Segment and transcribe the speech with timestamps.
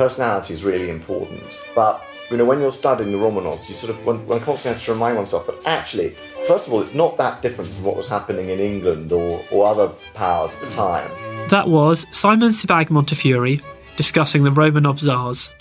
[0.00, 1.42] Personality is really important.
[1.74, 4.84] But you know, when you're studying the Romanovs, you sort of one, one constantly has
[4.86, 8.08] to remind oneself that actually, first of all, it's not that different from what was
[8.08, 11.10] happening in England or, or other powers at the time.
[11.50, 13.58] That was Simon Sebag Montefiore
[13.96, 15.52] discussing the Romanov Tsars.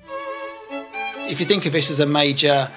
[1.30, 2.72] If you think of this as a major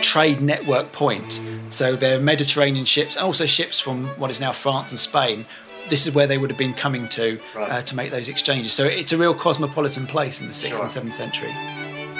[0.00, 4.52] trade network point, so there are Mediterranean ships and also ships from what is now
[4.52, 5.44] France and Spain
[5.88, 7.70] this is where they would have been coming to right.
[7.70, 8.72] uh, to make those exchanges.
[8.72, 10.80] So it's a real cosmopolitan place in the 6th sure.
[10.80, 11.50] and 7th century.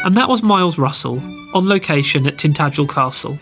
[0.05, 1.20] And that was Miles Russell
[1.55, 3.39] on location at Tintagel Castle.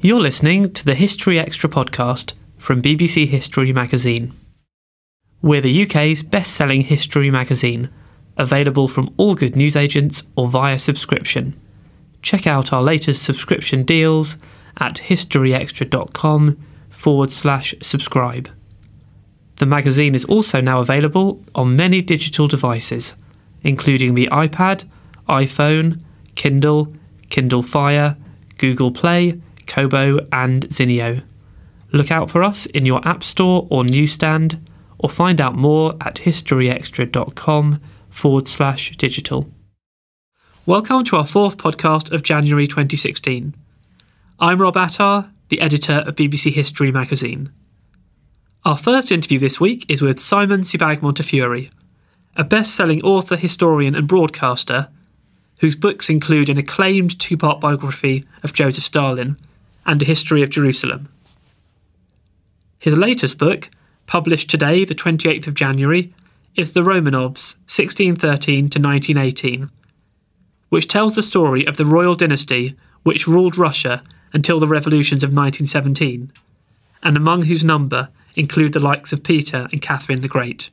[0.00, 4.34] You're listening to the History Extra podcast from BBC History magazine.
[5.42, 7.88] We're the UK's best selling history magazine,
[8.36, 11.60] available from all good newsagents or via subscription
[12.22, 14.38] check out our latest subscription deals
[14.78, 16.56] at historyextra.com
[16.88, 18.48] forward slash subscribe.
[19.56, 23.14] The magazine is also now available on many digital devices,
[23.62, 24.88] including the iPad,
[25.28, 26.00] iPhone,
[26.34, 26.94] Kindle,
[27.28, 28.16] Kindle Fire,
[28.58, 31.22] Google Play, Kobo, and Zinio.
[31.92, 34.58] Look out for us in your App Store or newsstand,
[34.98, 37.80] or find out more at historyextra.com
[38.10, 39.48] forward slash digital.
[40.64, 43.52] Welcome to our fourth podcast of January 2016.
[44.38, 47.50] I'm Rob Attar, the editor of BBC History magazine.
[48.64, 51.68] Our first interview this week is with Simon Sebag Montefiore,
[52.36, 54.88] a best selling author, historian, and broadcaster
[55.58, 59.36] whose books include an acclaimed two part biography of Joseph Stalin
[59.84, 61.08] and a history of Jerusalem.
[62.78, 63.68] His latest book,
[64.06, 66.14] published today, the 28th of January,
[66.54, 69.68] is The Romanovs, 1613 to 1918
[70.72, 74.02] which tells the story of the royal dynasty which ruled Russia
[74.32, 76.32] until the revolutions of 1917,
[77.02, 80.70] and among whose number include the likes of Peter and Catherine the Great.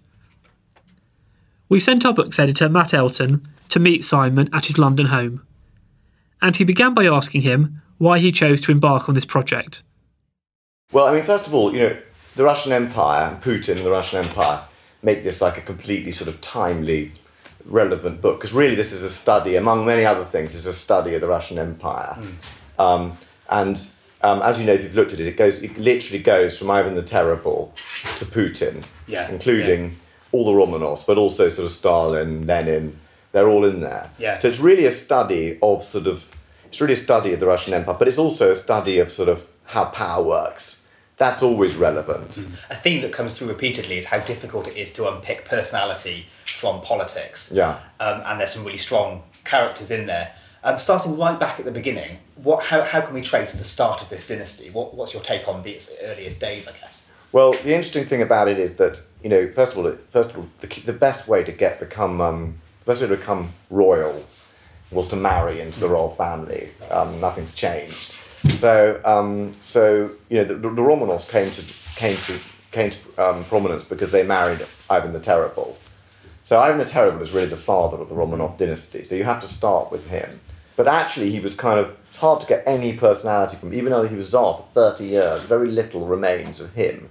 [1.67, 5.45] We sent our book's editor, Matt Elton, to meet Simon at his London home,
[6.41, 9.83] and he began by asking him why he chose to embark on this project.
[10.93, 11.97] Well, I mean, first of all, you know,
[12.37, 14.61] the Russian Empire, Putin and the Russian Empire,
[15.03, 17.11] make this like a completely sort of timely
[17.65, 21.15] relevant book because really this is a study, among many other things, is a study
[21.15, 22.17] of the Russian Empire.
[22.17, 22.83] Mm.
[22.83, 23.17] Um,
[23.49, 23.87] and
[24.21, 26.69] um, as you know, if you've looked at it, it goes, it literally goes from
[26.71, 27.73] Ivan the Terrible
[28.17, 29.95] to Putin, yeah, including yeah.
[30.31, 32.99] all the Romanovs, but also sort of Stalin, Lenin.
[33.31, 34.09] They're all in there.
[34.17, 34.39] Yeah.
[34.39, 36.31] So it's really a study of sort of,
[36.65, 39.29] it's really a study of the Russian Empire, but it's also a study of sort
[39.29, 40.85] of how power works
[41.19, 42.29] that's always relevant.
[42.29, 42.51] Mm.
[42.71, 46.81] A theme that comes through repeatedly is how difficult it is to unpick personality from
[46.81, 47.51] politics.
[47.53, 47.77] Yeah.
[47.99, 50.33] Um, and there's some really strong characters in there.
[50.63, 54.01] Um, starting right back at the beginning, what, how, how can we trace the start
[54.01, 54.69] of this dynasty?
[54.69, 57.05] What, what's your take on its earliest days, I guess?
[57.33, 60.37] Well, the interesting thing about it is that, you know, first of all, first of
[60.37, 64.25] all the, the best way to get become, um, the best way to become royal
[64.89, 66.71] was to marry into the royal family.
[66.89, 68.15] Um, nothing's changed.
[68.47, 71.61] So, um, so you know, the, the, Romanovs came to
[71.95, 72.39] came to
[72.71, 75.77] came to um, prominence because they married Ivan the Terrible.
[76.43, 79.03] So Ivan the Terrible is really the father of the Romanov dynasty.
[79.03, 80.39] So you have to start with him.
[80.77, 83.73] But actually, he was kind of it's hard to get any personality from.
[83.73, 87.09] Even though he was czar for thirty years, very little remains of him.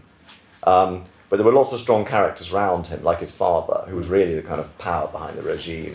[0.63, 4.09] Um, but there were lots of strong characters around him, like his father, who was
[4.09, 5.95] really the kind of power behind the regime.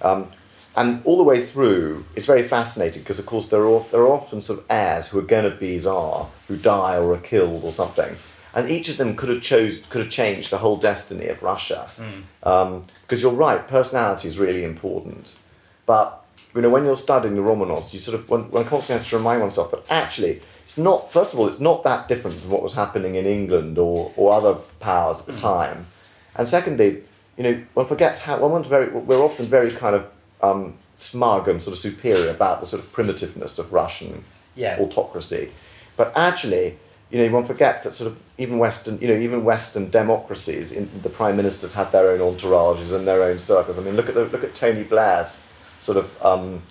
[0.00, 0.30] Um,
[0.76, 4.12] and all the way through, it's very fascinating because, of course, there are, there are
[4.12, 7.64] often sort of heirs who are going to be czar, who die or are killed
[7.64, 8.16] or something.
[8.54, 11.88] And each of them could have chose, could have changed the whole destiny of Russia.
[11.96, 12.48] Mm.
[12.48, 15.36] Um, because you're right, personality is really important.
[15.84, 16.24] But
[16.54, 19.16] you know, when you're studying the Romanovs, you sort of one, one constantly has to
[19.16, 21.10] remind oneself that actually it's not.
[21.10, 24.32] First of all, it's not that different from what was happening in England or or
[24.32, 25.86] other powers at the time,
[26.34, 27.02] and secondly,
[27.36, 28.88] you know, one forgets how one one's very.
[28.88, 30.06] We're often very kind of
[30.42, 34.24] um, smug and sort of superior about the sort of primitiveness of Russian
[34.54, 34.78] Yeah.
[34.78, 35.50] autocracy,
[35.96, 36.78] but actually.
[37.10, 40.88] You know, one forgets that sort of even Western, you know, even Western democracies, in,
[41.02, 43.78] the prime ministers had their own entourages and their own circles.
[43.78, 45.44] I mean, look at the, look at Tony Blair's
[45.78, 46.62] sort of um,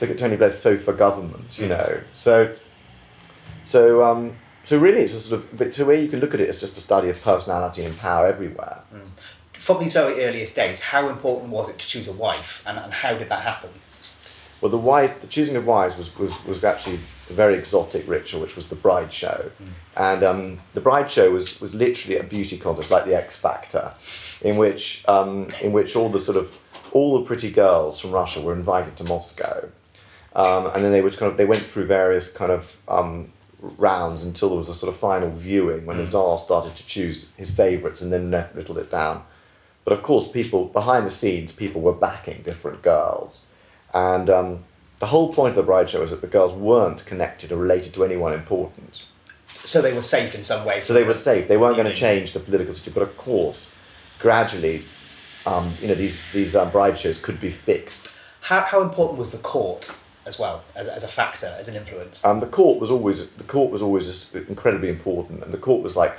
[0.00, 1.58] look at Tony Blair's sofa government.
[1.58, 2.54] You know, so
[3.64, 6.40] so um, so really, it's a sort of but so where you can look at
[6.40, 8.82] it as just a study of personality and power everywhere.
[9.58, 12.92] From these very earliest days, how important was it to choose a wife, and, and
[12.92, 13.70] how did that happen?
[14.60, 18.40] Well, the wife, the choosing of wives was, was, was actually a very exotic ritual,
[18.40, 19.50] which was the bride show.
[19.96, 23.92] And um, the bride show was, was literally a beauty contest, like the X Factor,
[24.42, 26.56] in which, um, in which all the sort of,
[26.92, 29.68] all the pretty girls from Russia were invited to Moscow.
[30.34, 34.22] Um, and then they would kind of, they went through various kind of um, rounds
[34.22, 37.54] until there was a sort of final viewing when the Tsar started to choose his
[37.54, 39.24] favourites and then whittled it down.
[39.88, 43.46] But of course, people behind the scenes, people were backing different girls,
[43.94, 44.64] and um,
[44.98, 47.94] the whole point of the bride show was that the girls weren't connected or related
[47.94, 49.06] to anyone important.
[49.64, 50.82] So they were safe in some way.
[50.82, 51.48] So they were safe.
[51.48, 53.00] They weren't going to change the political situation.
[53.00, 53.74] But of course,
[54.18, 54.84] gradually,
[55.46, 58.12] um, you know, these these um, bride shows could be fixed.
[58.42, 59.90] How, how important was the court
[60.26, 62.22] as well as, as a factor, as an influence?
[62.26, 65.96] Um, the court was always the court was always incredibly important, and the court was
[65.96, 66.18] like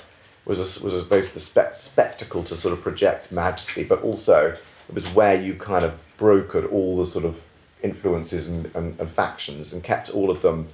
[0.50, 4.58] was a, was a, both the spec- spectacle to sort of project majesty, but also
[4.90, 7.42] it was where you kind of brokered all the sort of
[7.84, 10.68] influences and, and, and factions and kept all of them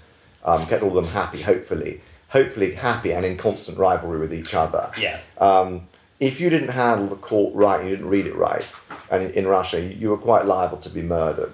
[0.45, 1.41] um, kept all of them happy.
[1.41, 4.91] Hopefully, hopefully happy and in constant rivalry with each other.
[4.97, 5.19] Yeah.
[5.39, 5.87] Um,
[6.19, 8.69] if you didn't handle the court right and you didn't read it right,
[9.11, 11.51] and in, Russia, you, you were quite liable to be murdered.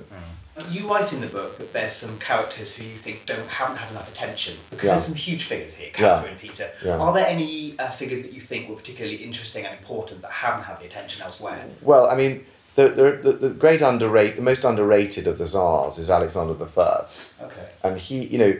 [0.69, 3.91] You write in the book that there's some characters who you think don't haven't had
[3.91, 4.93] enough attention because Yeah.
[4.93, 6.23] there's some huge figures here, Yeah.
[6.23, 6.69] And Peter.
[6.83, 6.97] Yeah.
[6.97, 10.63] Are there any uh, figures that you think were particularly interesting and important that haven't
[10.63, 11.63] had the attention elsewhere?
[11.81, 12.89] Well, I mean, the,
[13.23, 17.67] the, the, great underrated, the most underrated of the Tsars is Alexander the First, Okay.
[17.83, 18.57] and he, you know,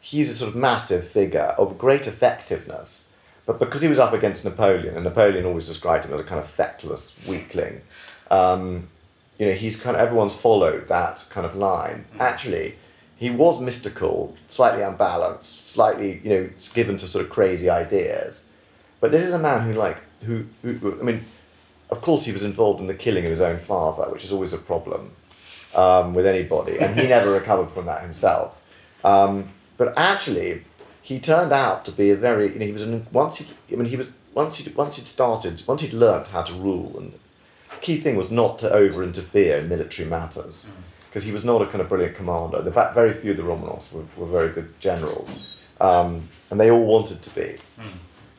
[0.00, 3.12] he's a sort of massive figure of great effectiveness,
[3.46, 6.38] but because he was up against Napoleon, and Napoleon always described him as a kind
[6.40, 7.80] of feckless weakling,
[8.30, 8.88] um,
[9.38, 12.04] you know, he's kind of everyone's followed that kind of line.
[12.20, 12.76] Actually,
[13.16, 18.50] he was mystical, slightly unbalanced, slightly, you know, given to sort of crazy ideas.
[19.00, 21.24] But this is a man who, like, who, who, who- I mean,
[21.90, 24.52] of course, he was involved in the killing of his own father, which is always
[24.52, 25.10] a problem
[25.74, 28.60] um, with anybody, and he never recovered from that himself.
[29.04, 30.62] Um, but actually,
[31.02, 33.76] he turned out to be a very, you know, he was an, once he, I
[33.76, 37.12] mean, he was once he once he'd started, once he'd learned how to rule, and
[37.80, 40.70] key thing was not to over interfere in military matters,
[41.08, 42.58] because he was not a kind of brilliant commander.
[42.58, 45.46] In fact, very few of the Romanovs were, were very good generals,
[45.80, 47.56] um, and they all wanted to be.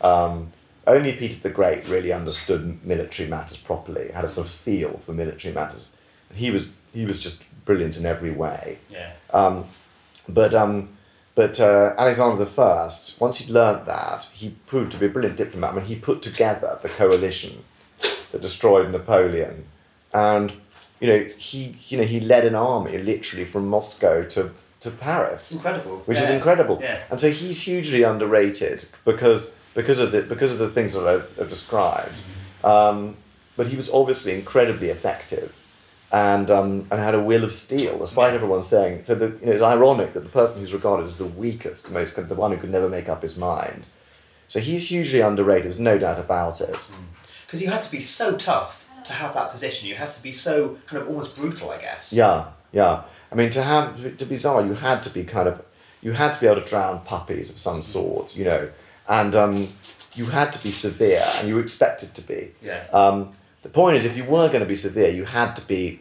[0.02, 0.52] Um,
[0.88, 5.14] only Peter the Great really understood military matters properly, had a sort of feel for
[5.14, 5.92] military matters.
[6.30, 8.78] And he was he was just brilliant in every way.
[8.90, 9.14] Yeah.
[9.34, 9.66] Um,
[10.30, 10.90] but um,
[11.34, 15.38] but uh, Alexander the First, once he'd learnt that, he proved to be a brilliant
[15.38, 15.72] diplomat.
[15.72, 17.64] I mean, he put together the coalition
[18.36, 19.66] that destroyed Napoleon,
[20.14, 20.52] and
[21.00, 24.52] you know he you know he led an army literally from Moscow to
[24.82, 26.04] to Paris Incredible.
[26.06, 26.80] which is incredible.
[26.82, 27.02] Yeah.
[27.10, 31.42] And so he's hugely underrated because because of the because of the things that I,
[31.42, 32.18] I described.
[32.66, 33.16] Um,
[33.56, 35.56] but he was obviously incredibly effective,
[36.12, 39.06] and um, and had a will of steel, despite everyone saying.
[39.06, 41.94] So that you know, it's ironic that the person who's regarded as the weakest, the
[41.94, 43.86] most the one who could never make up his mind.
[44.50, 45.64] So he's hugely underrated.
[45.64, 46.78] There's no doubt about it.
[47.46, 49.88] Because you had to be so tough to have that position.
[49.88, 52.12] You had to be so kind of almost brutal, I guess.
[52.12, 53.04] Yeah, yeah.
[53.32, 55.64] I mean, to have to be czar, you had to be kind of,
[56.02, 58.70] you had to be able to drown puppies of some sort, you know,
[59.08, 59.68] and um,
[60.16, 62.52] you had to be severe, and you were expected to be.
[62.62, 62.86] Yeah.
[62.94, 66.00] Um, the point is, if you were going to be severe, you had to be,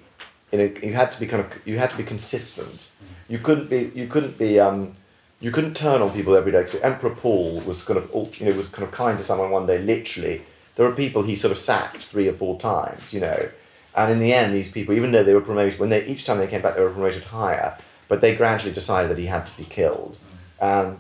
[0.52, 2.90] you know, you had to be kind of, you had to be consistent.
[3.28, 4.94] You couldn't be, you couldn't be, um,
[5.40, 6.66] you couldn't turn on people every day.
[6.66, 9.66] So Emperor Paul was kind of, you know, was kind of kind to someone one
[9.66, 9.78] day.
[9.78, 10.44] Literally,
[10.76, 13.48] there were people he sort of sacked three or four times, you know,
[13.96, 16.38] and in the end, these people, even though they were promoted, when they each time
[16.38, 17.76] they came back, they were promoted higher,
[18.08, 20.18] but they gradually decided that he had to be killed,
[20.60, 20.98] and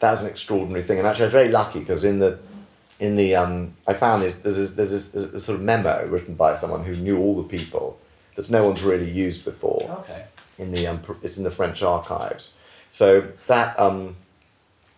[0.00, 0.98] that was an extraordinary thing.
[0.98, 2.38] And actually, I was very lucky because in the
[3.00, 6.06] in the um, I found this, there's a, there's, a, there's a sort of memo
[6.06, 7.98] written by someone who knew all the people
[8.36, 10.24] that no one's really used before Okay.
[10.58, 12.56] in the um, it's in the French archives.
[12.90, 14.16] So that um,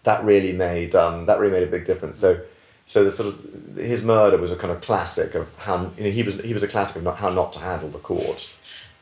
[0.04, 2.18] that really made um, that really made a big difference.
[2.18, 2.40] So
[2.86, 6.10] so the sort of his murder was a kind of classic of how you know
[6.10, 8.48] he was he was a classic of not, how not to handle the court.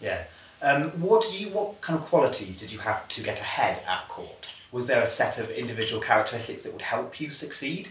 [0.00, 0.24] Yeah.
[0.62, 1.50] Um, what you?
[1.50, 4.48] What kind of qualities did you have to get ahead at court?
[4.72, 7.90] Was there a set of individual characteristics that would help you succeed?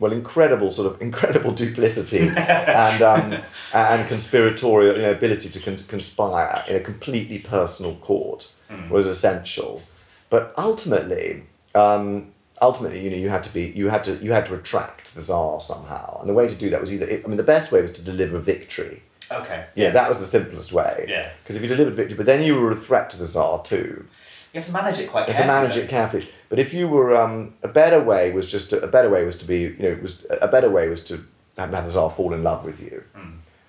[0.00, 3.40] well, incredible sort of incredible duplicity and um,
[3.74, 8.50] and conspiratorial you know, ability to con- conspire in a completely personal court
[8.90, 9.82] was essential.
[10.30, 11.44] But ultimately,
[11.76, 12.32] um,
[12.62, 15.22] ultimately, you know, you had to be you had to you had to attract the
[15.22, 17.80] czar somehow, and the way to do that was either I mean, the best way
[17.82, 19.02] was to deliver victory.
[19.30, 19.64] Okay.
[19.74, 21.06] Yeah, that was the simplest way.
[21.08, 21.30] Yeah.
[21.42, 24.06] Because if you delivered victory, but then you were a threat to the czar too.
[24.52, 25.52] You have to manage it quite You carefully.
[25.52, 26.28] had to manage it carefully.
[26.48, 29.36] But if you were um, a better way was just to, a better way was
[29.38, 31.14] to be you know it was a better way was to
[31.56, 33.02] have have the czar fall in love with you.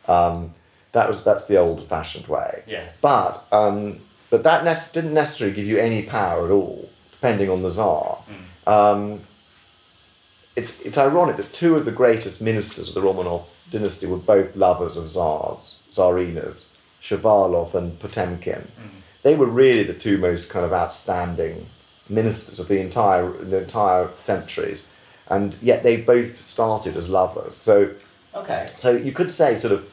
[0.08, 0.54] Um,
[0.92, 2.63] that was that's the old fashioned way.
[2.68, 2.88] Yeah.
[3.01, 4.00] But um,
[4.30, 8.20] but that nec- didn't necessarily give you any power at all, depending on the czar.
[8.67, 9.22] Um,
[10.55, 14.55] it's it's ironic that two of the greatest ministers of the Romanov dynasty were both
[14.55, 18.67] lovers of czars, czarinas, Shuvalov and Potemkin.
[19.24, 21.65] They were really the two most kind of outstanding
[22.10, 24.88] ministers of the entire the entire centuries,
[25.27, 27.55] and yet they both started as lovers.
[27.55, 27.89] So
[28.34, 28.69] Okay.
[28.75, 29.86] so you could say sort of,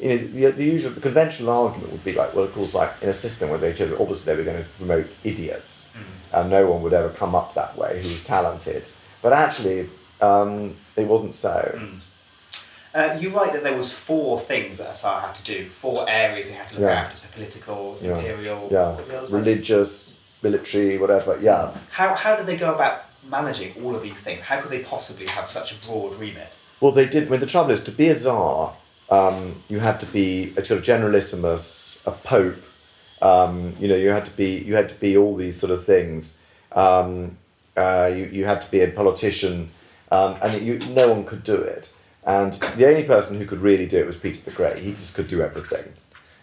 [0.00, 2.90] you know, the, the usual, the conventional argument would be like, well, of course, like
[3.02, 5.90] in a system where they could, obviously they were going to promote idiots,
[6.32, 8.84] and no one would ever come up that way who was talented.
[9.20, 9.88] But actually,
[10.20, 11.80] um, it wasn't so.
[12.94, 16.04] Uh, you write that there was four things that a Tsar had to do, four
[16.08, 16.90] areas they had to look Yeah.
[17.02, 18.16] after, so political, Yeah.
[18.18, 19.40] imperial, Yeah, what were the others like?
[19.44, 21.38] religious, military, whatever.
[21.40, 21.70] Yeah.
[21.90, 24.42] How, how did they go about managing all of these things?
[24.44, 26.48] How could they possibly have such a broad remit?
[26.80, 27.28] Well, they did.
[27.28, 28.74] I mean, the trouble is, to be a czar,
[29.12, 32.62] um, you had to be a sort of generalissimus, a pope.
[33.20, 35.84] Um, you know, you had to be you had to be all these sort of
[35.84, 36.38] things.
[36.72, 37.36] Um,
[37.76, 39.70] uh, you you had to be a politician,
[40.10, 41.94] um, and you, no one could do it.
[42.24, 44.78] And the only person who could really do it was Peter the Great.
[44.78, 45.92] He just could do everything.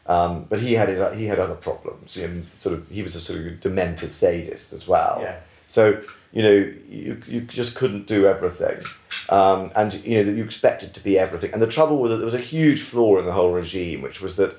[0.06, 2.16] Um, but he had his he had other problems.
[2.16, 5.20] You know, sort of he was a sort of demented sadist as well.
[5.24, 5.40] Yeah.
[5.68, 6.52] So you know
[6.90, 8.78] you, you just couldn't do everything,
[9.30, 11.52] um, and you know that you expected to be everything.
[11.54, 14.22] And the trouble was that there was a huge flaw in the whole regime, which
[14.22, 14.56] was that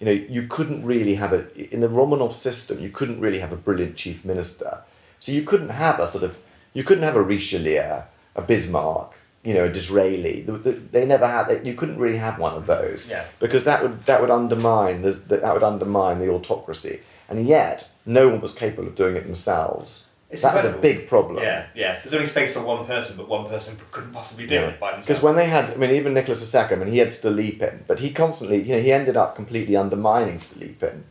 [0.00, 3.52] you know you couldn't really have a in the Romanov system you couldn't really have
[3.52, 4.78] a brilliant chief minister.
[5.20, 6.36] So you couldn't have a sort of
[6.74, 8.02] you couldn't have a Richelieu,
[8.36, 9.12] a Bismarck,
[9.44, 10.42] you know, a Disraeli.
[10.42, 11.66] The- the- They never had.
[11.66, 13.24] You couldn't really have one of those Yeah.
[13.38, 17.00] because that would that would undermine the, that would undermine the autocracy.
[17.30, 20.08] And yet, no one was capable of doing it themselves.
[20.30, 21.42] It's that was a big problem.
[21.42, 22.00] Yeah, yeah.
[22.00, 25.06] There's only space for one person, but one person couldn't possibly do it by themselves.
[25.06, 28.00] Because when they had, I mean, even Nicholas II, I mean, he had Stolypin, but
[28.00, 31.02] he constantly, you know, he ended up completely undermining Stolypin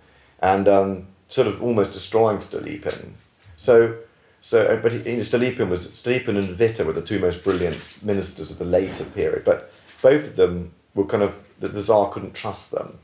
[0.41, 3.11] and um, sort of almost destroying Stolypin.
[3.55, 3.95] So,
[4.41, 8.03] so, uh, but you know, Stolypin was, Stolypin and Witte were the two most brilliant
[8.03, 12.11] ministers of the later period, but both of them were kind of, the, the Tsar
[12.11, 12.99] couldn't trust them.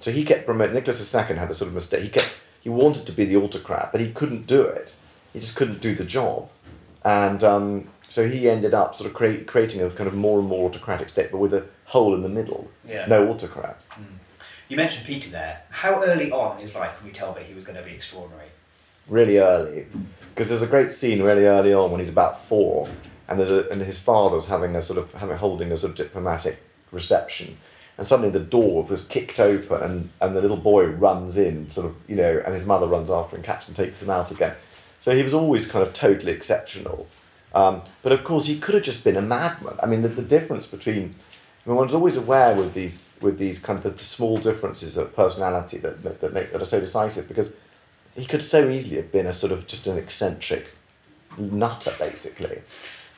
[0.00, 3.06] So he kept promoting, Nicholas II had the sort of mistake, he kept, he wanted
[3.06, 4.94] to be the autocrat, but he couldn't do it.
[5.34, 6.48] He just couldn't do the job.
[7.04, 10.48] And um, so he ended up sort of create, creating a kind of more and
[10.48, 12.70] more autocratic state, but with a hole in the middle.
[12.88, 13.04] Yeah.
[13.06, 13.78] No autocrat.
[14.68, 15.62] you mentioned Peter there.
[15.68, 17.90] How early on in his life can we tell that he was going to be
[17.90, 18.48] extraordinary?
[19.08, 19.86] Really early.
[20.34, 22.88] Because there's a great scene really early on when he's about four,
[23.28, 25.96] and there's a, and his father's having a sort of having holding a sort of
[25.96, 26.58] diplomatic
[26.90, 27.56] reception,
[27.98, 31.86] and suddenly the door was kicked open, and, and the little boy runs in, sort
[31.86, 34.54] of you know, and his mother runs after and catches and takes him out again.
[35.04, 37.06] So he was always kind of totally exceptional.
[37.54, 39.74] Um, but of course, he could have just been a madman.
[39.82, 41.14] I mean, the, the difference between
[41.66, 44.96] I mean, one's always aware with these with these kind of the, the small differences
[44.96, 47.52] of personality that, that that make that are so decisive because
[48.16, 50.68] he could so easily have been a sort of just an eccentric
[51.36, 52.62] nutter basically,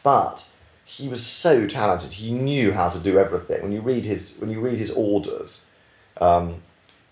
[0.02, 0.50] but
[0.84, 2.14] he was so talented.
[2.14, 3.62] He knew how to do everything.
[3.62, 5.66] When you read his when you read his orders,
[6.20, 6.62] um,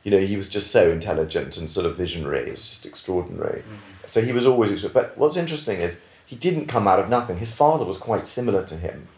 [0.02, 2.40] you know he was just so intelligent and sort of visionary.
[2.40, 3.62] It was just extraordinary.
[4.06, 4.84] So he was always.
[4.86, 7.36] But what's interesting is he didn't come out of nothing.
[7.36, 9.08] His father was quite similar to him.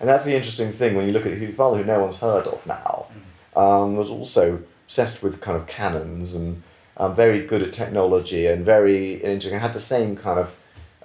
[0.00, 2.46] And that's the interesting thing when you look at his father, who no one's heard
[2.46, 3.06] of now,
[3.54, 6.62] um, was also obsessed with kind of cannons and
[6.96, 9.60] um, very good at technology and very interesting.
[9.60, 10.54] Had the same kind of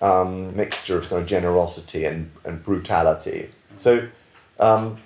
[0.02, 3.50] um, mixture of kind of generosity and, and brutality.
[3.78, 4.08] So,
[4.60, 4.98] um,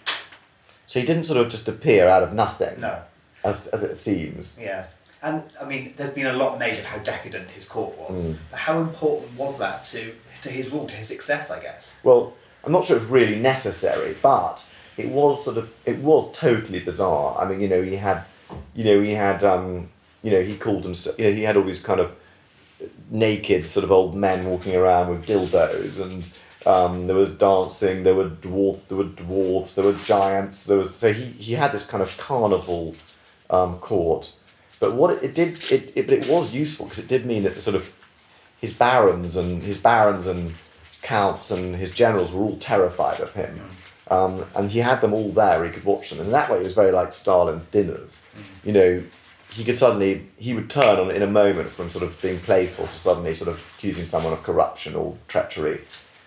[0.87, 3.01] so he didn't sort of just appear out of nothing, No.
[3.43, 4.59] as, as it seems.
[4.61, 4.85] Yeah.
[5.23, 8.27] And I mean, there's been a lot made of how decadent his court was.
[8.27, 8.37] Mm.
[8.49, 11.99] But how important was that to, to his rule, to his success, I guess?
[12.03, 16.79] Well, I'm not sure it's really necessary, but it was sort of it was totally
[16.79, 17.37] bizarre.
[17.39, 18.23] I mean, you know, he had,
[18.75, 19.89] you know, he had, um,
[20.23, 22.15] you know, he called himself, you know, he had all these kind of
[23.09, 26.27] naked sort of old men walking around with dildos, and
[26.67, 28.03] um, there was dancing.
[28.03, 29.75] There were dwarf, there were dwarfs.
[29.75, 30.65] there were giants.
[30.65, 32.95] There was so he he had this kind of carnival
[33.49, 34.33] um, court,
[34.81, 37.43] But what it, it did, it, it, but it was useful because it did mean
[37.43, 37.89] that sort of
[38.59, 40.55] his barons and his barons and
[41.03, 43.61] counts and his generals were all terrified of him.
[44.09, 46.19] Um, and he had them all there he could watch them.
[46.19, 48.25] And that way it was very like Stalin's dinners.
[48.65, 49.03] You know,
[49.51, 52.87] he could suddenly, he would turn on in a moment from sort of being playful
[52.87, 55.81] to suddenly sort of accusing someone of corruption or treachery.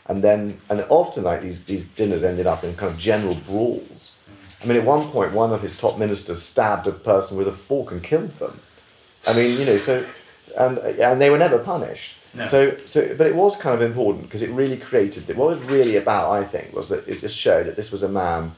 [0.07, 4.14] And then, and often like these, these dinners ended up in kind of general brawls.
[4.65, 7.53] I mean, at one point, one of his top ministers stabbed a person with a
[7.53, 8.61] fork and killed them.
[9.27, 10.05] I mean, you know, so,
[10.59, 12.17] and, and they were never punished.
[12.33, 12.47] No.
[12.47, 15.63] So, so, but it was kind of important because it really created, what it was
[15.65, 18.55] really about, I think, was that it just showed that this was a man,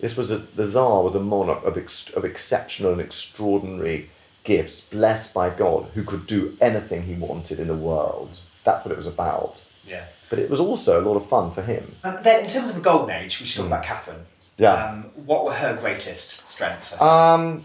[0.00, 4.10] this was a, the Tsar was a monarch of, ex, of exceptional and extraordinary
[4.44, 8.38] gifts, blessed by God, who could do anything he wanted in the world.
[8.64, 9.62] That's what it was about.
[9.86, 10.06] Yeah.
[10.30, 11.94] But it was also a lot of fun for him.
[12.02, 14.24] Um, then, in terms of a golden age, we should talk about Catherine.
[14.56, 14.72] Yeah.
[14.72, 17.00] Um, what were her greatest strengths?
[17.00, 17.64] Um,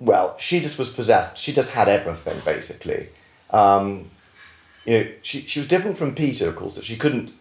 [0.00, 1.38] well, she just was possessed.
[1.38, 3.08] She just had everything, basically.
[3.50, 4.10] Um,
[4.84, 7.32] you know, she, she was different from Peter, of course, that she couldn't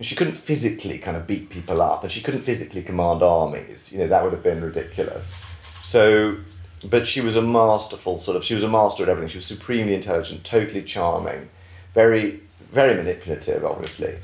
[0.00, 3.90] she couldn't physically kind of beat people up, and she couldn't physically command armies.
[3.92, 5.34] You know, that would have been ridiculous.
[5.80, 6.36] So,
[6.84, 8.44] but she was a masterful sort of.
[8.44, 9.30] She was a master at everything.
[9.30, 11.48] She was supremely intelligent, totally charming,
[11.94, 12.40] very
[12.72, 14.18] very manipulative, obviously,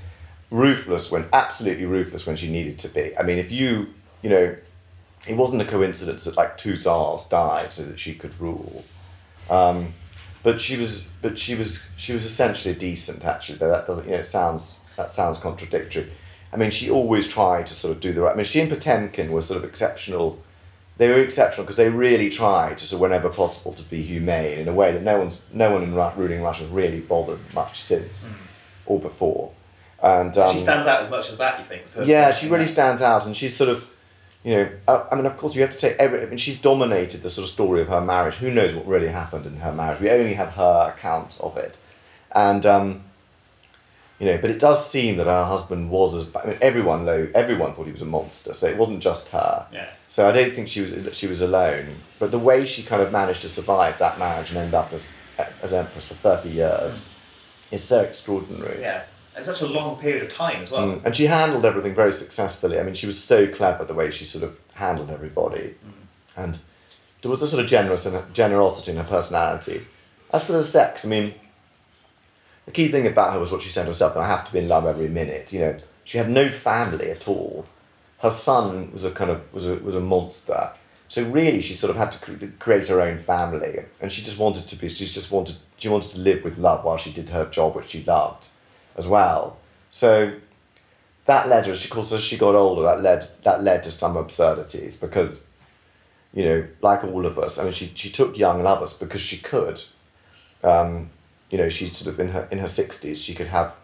[0.52, 3.16] ruthless when absolutely ruthless when she needed to be.
[3.18, 3.88] I mean, if you
[4.22, 4.56] you know,
[5.26, 8.84] it wasn't a coincidence that like two tsars died so that she could rule.
[9.50, 9.92] Um,
[10.42, 13.24] but she was, but she was, she was essentially decent.
[13.24, 16.10] Actually, though that doesn't, you know, it sounds that sounds contradictory.
[16.52, 18.32] I mean, she always tried to sort of do the right.
[18.32, 20.42] I mean, she and Potemkin were sort of exceptional.
[20.98, 24.58] They were exceptional because they really tried to, sort of, whenever possible, to be humane
[24.58, 27.80] in a way that no one's, no one in ruling Russia has really bothered much
[27.80, 28.30] since
[28.84, 29.52] or before.
[30.02, 31.84] And um, she stands out as much as that, you think?
[32.04, 32.72] yeah, she really that?
[32.72, 33.88] stands out, and she's sort of,
[34.42, 36.22] you know, uh, I mean, of course, you have to take every.
[36.22, 38.34] I mean, she's dominated the sort of story of her marriage.
[38.34, 40.00] Who knows what really happened in her marriage?
[40.00, 41.78] We only have her account of it,
[42.32, 43.04] and um,
[44.18, 46.28] you know, but it does seem that her husband was as.
[46.34, 49.68] I mean, everyone low, everyone thought he was a monster, so it wasn't just her.
[49.72, 49.88] Yeah.
[50.08, 51.94] So I don't think she was she was alone.
[52.18, 55.06] But the way she kind of managed to survive that marriage and end up as
[55.62, 57.08] as empress for thirty years
[57.70, 58.80] is so extraordinary.
[58.80, 59.04] Yeah.
[59.34, 60.86] And such a long period of time as well.
[60.88, 62.78] Mm, And she handled everything very successfully.
[62.78, 65.74] I mean, she was so clever the way she sort of handled everybody,
[66.36, 66.58] and
[67.22, 69.82] there was a sort of generous and generosity in her personality.
[70.32, 71.34] As for the sex, I mean,
[72.66, 74.58] the key thing about her was what she said herself: that I have to be
[74.58, 75.52] in love every minute.
[75.52, 77.66] You know, she had no family at all.
[78.18, 80.72] Her son was a kind of was a was a monster.
[81.08, 84.66] So really, she sort of had to create her own family, and she just wanted
[84.68, 84.88] to be.
[84.88, 87.90] She just wanted she wanted to live with love while she did her job, which
[87.90, 88.46] she loved,
[88.96, 89.56] as well.
[89.90, 90.32] So
[91.26, 94.16] that led her, of course, as she got older, that led that led to some
[94.16, 95.48] absurdities because,
[96.34, 99.38] you know, like all of us, I mean, she she took young lovers because she
[99.38, 99.80] could.
[100.64, 101.10] Um,
[101.50, 103.74] you know, she's sort of in her in her sixties, she could have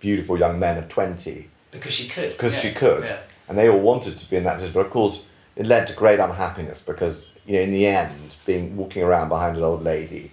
[0.00, 2.32] beautiful young men of twenty Because she could.
[2.32, 2.60] because yeah.
[2.60, 3.18] she could, Yeah.
[3.48, 4.74] and they all wanted to be in that position.
[4.74, 8.76] But of course, it led to great unhappiness because you know, in the end, being
[8.76, 10.30] walking around behind an old lady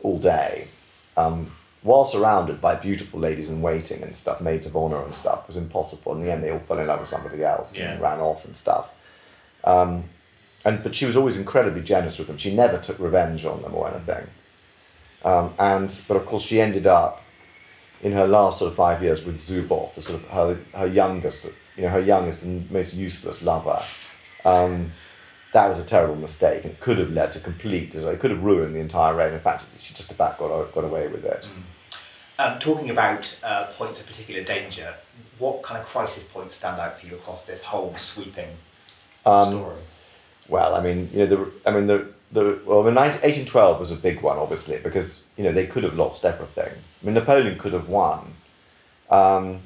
[0.00, 0.68] all day,
[1.16, 1.50] um,
[1.82, 5.56] while surrounded by beautiful ladies in waiting and stuff, maids of honor and stuff, was
[5.56, 6.12] impossible.
[6.14, 8.56] In the end, they all fell in love with somebody else and ran off and
[8.56, 8.90] stuff.
[9.64, 10.04] Um,
[10.64, 12.36] and but she was always incredibly generous with them.
[12.36, 14.26] She never took revenge on them or anything.
[15.24, 17.22] Um, and but of course, she ended up
[18.02, 21.46] in her last sort of five years with Zubov, the sort of her, her youngest,
[21.76, 23.80] you know, her youngest and most useless lover.
[24.44, 24.92] Um,
[25.52, 28.14] that was a terrible mistake and it could have led to complete disaster.
[28.14, 29.32] It could have ruined the entire reign.
[29.32, 31.48] In fact, she just about got, got away with it.
[32.38, 34.94] Um, talking about uh, points of particular danger,
[35.38, 38.48] what kind of crisis points stand out for you across this whole sweeping
[39.26, 39.76] Um, story?
[40.48, 43.90] Well, I mean, you know, the, I mean, the, the, well, the 19, 1812 was
[43.90, 46.70] a big one, obviously, because, you know, they could have lost everything.
[46.70, 48.34] I mean, Napoleon could have won.
[49.10, 49.60] Um,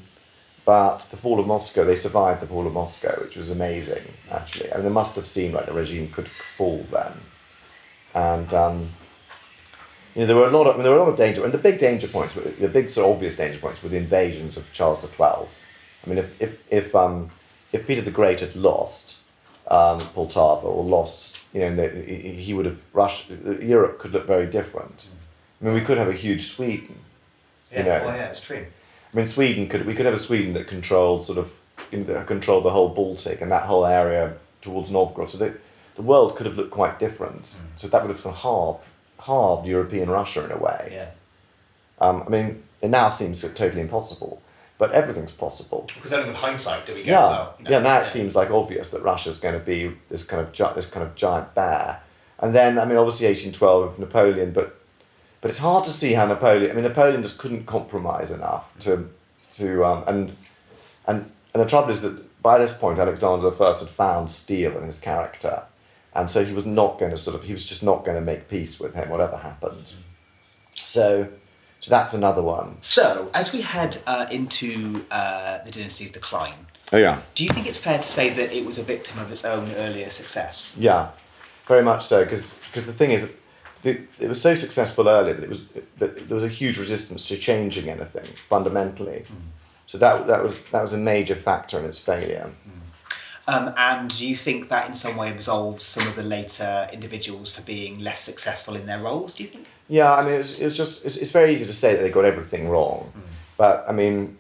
[0.65, 4.73] but the fall of Moscow, they survived the fall of Moscow, which was amazing, actually.
[4.73, 7.13] I mean, it must have seemed like the regime could fall then.
[8.15, 8.91] And, um,
[10.15, 11.45] you know, there were a lot of, I mean, there were a lot of danger,
[11.45, 13.97] and the big danger points, were, the big sort of obvious danger points were the
[13.97, 15.19] invasions of Charles XII.
[15.21, 15.47] I
[16.07, 17.31] mean, if, if, if, um,
[17.73, 19.17] if Peter the Great had lost,
[19.69, 23.31] um, Poltava or lost, you know, he he would have rushed.
[23.61, 25.07] Europe could look very different.
[25.61, 26.99] I mean, we could have a huge Sweden.
[27.71, 28.05] Yeah, you know.
[28.07, 28.67] well, yeah, it's true.
[29.13, 31.53] I mean, Sweden could we could have a Sweden that controlled sort of
[32.27, 35.31] controlled the whole Baltic and that whole area towards Novgorod.
[35.31, 35.55] So the
[35.95, 37.57] the world could have looked quite different.
[37.77, 38.89] So that would have sort of halved
[39.21, 40.91] halved European Russia in a way.
[40.93, 41.11] Yeah.
[42.01, 44.43] Um, I mean, it now seems totally impossible,
[44.79, 45.89] but everything's possible.
[45.95, 47.79] Because only with hindsight do we go, Yeah, well, know, yeah.
[47.79, 50.87] Now it seems like obvious that Russia's going to be this kind of gi- this
[50.87, 52.01] kind of giant bear,
[52.41, 54.82] And then, I mean, obviously 1812 Napoleon, but
[55.43, 56.71] but it's hard to see how Napoleon.
[56.71, 59.11] I mean, Napoleon just couldn't compromise enough to
[59.57, 60.37] to um, and
[61.07, 64.85] and and the trouble is that by this point Alexander I had found steel in
[64.85, 65.65] his character,
[66.15, 68.25] and so he was not going to sort of he was just not going to
[68.25, 69.93] make peace with him whatever happened.
[70.87, 71.29] So.
[71.81, 72.77] So that's another one.
[72.81, 76.55] So, as we head uh, into uh, the dynasty's decline,
[76.93, 77.21] Oh yeah.
[77.35, 79.69] do you think it's fair to say that it was a victim of its own
[79.73, 80.77] earlier success?
[80.79, 81.09] Yeah,
[81.67, 82.23] very much so.
[82.23, 83.29] Because because the thing is,
[83.83, 85.67] the, it was so successful earlier that it was
[85.99, 89.25] that there was a huge resistance to changing anything fundamentally.
[89.27, 89.37] Mm.
[89.87, 92.51] So that that was that was a major factor in its failure.
[92.67, 92.79] Mm.
[93.49, 97.53] Um, and do you think that in some way absolves some of the later individuals
[97.53, 99.35] for being less successful in their roles?
[99.35, 99.67] Do you think?
[99.89, 102.25] Yeah, I mean, it's it's just it's, it's very easy to say that they got
[102.25, 103.21] everything wrong, mm.
[103.57, 104.39] but I mean.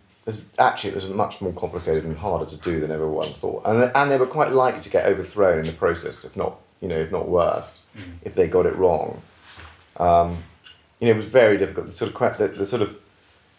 [0.61, 4.09] Actually, it was much more complicated and harder to do than everyone thought, and and
[4.09, 7.11] they were quite likely to get overthrown in the process, if not you know if
[7.11, 7.87] not worse,
[8.23, 9.21] if they got it wrong.
[9.97, 10.43] Um,
[11.01, 11.87] you know, it was very difficult.
[11.87, 12.99] The sort of the, the sort of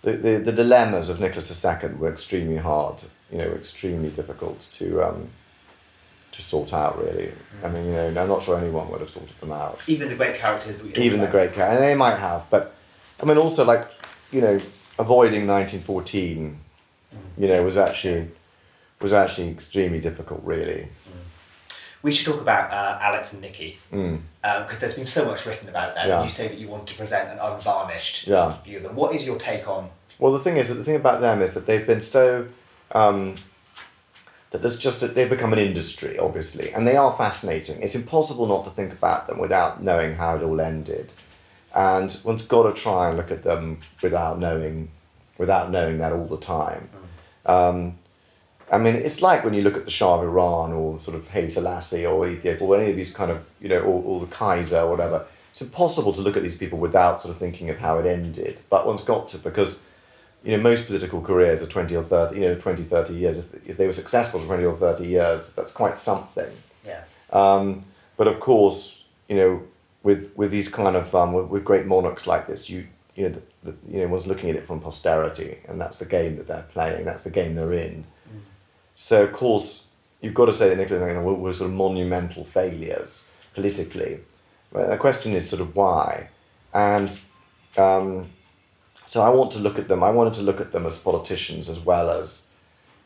[0.01, 3.03] the, the, the dilemmas of Nicholas II were extremely hard.
[3.31, 5.29] You know, extremely difficult to um,
[6.31, 6.97] to sort out.
[7.03, 7.31] Really,
[7.63, 9.81] I mean, you know, I'm not sure anyone would have sorted them out.
[9.87, 12.75] Even the great characters that we Even the great character, and they might have, but
[13.21, 13.89] I mean, also like
[14.31, 14.61] you know,
[14.99, 16.59] avoiding 1914,
[17.37, 18.29] you know, was actually
[19.01, 20.41] was actually extremely difficult.
[20.43, 20.89] Really,
[22.03, 25.95] We should talk about uh, Alex and Nikki because there's been so much written about
[25.95, 26.05] them.
[26.05, 26.09] Mm.
[26.09, 26.15] Yeah.
[26.17, 28.57] And you say that you want to present an unvarnished Yeah.
[28.63, 28.95] view of them.
[28.95, 29.89] What is your take on?
[30.19, 32.47] Well, the thing is that the thing about them is that they've been so
[32.91, 33.37] um,
[34.51, 37.81] that there's just that they've become an industry, obviously, and they are fascinating.
[37.81, 41.11] It's impossible not to think about them without knowing how it all ended,
[41.73, 44.91] and one's got to try and look at them without knowing,
[45.39, 46.87] without knowing that all the time.
[47.47, 47.97] Um,
[48.73, 51.27] I mean, it's like when you look at the Shah of Iran or sort of
[51.27, 54.25] Haile Selassie or Ethiopia or any of these kind of, you know, or, or the
[54.25, 55.27] Kaiser or whatever.
[55.51, 58.59] It's impossible to look at these people without sort of thinking of how it ended.
[58.71, 59.79] But one's got to because,
[60.43, 63.37] you know, most political careers are 20 or 30, you know, 20, 30 years.
[63.37, 66.49] If, if they were successful for 20 or 30 years, that's quite something.
[66.83, 67.03] Yeah.
[67.31, 67.85] Um,
[68.17, 69.63] but of course, you know,
[70.01, 73.41] with with these kind of um, with, with great monarchs like this, you you know,
[73.63, 76.47] the, the, you know, one's looking at it from posterity, and that's the game that
[76.47, 77.05] they're playing.
[77.05, 78.03] That's the game they're in.
[79.03, 79.85] So of course,
[80.21, 84.21] you've got to say that Nicholas and Diana were, sort of monumental failures politically.
[84.71, 86.29] The question is sort of why,
[86.73, 87.19] and
[87.75, 88.29] um,
[89.05, 90.03] so I want to look at them.
[90.03, 92.47] I wanted to look at them as politicians as well as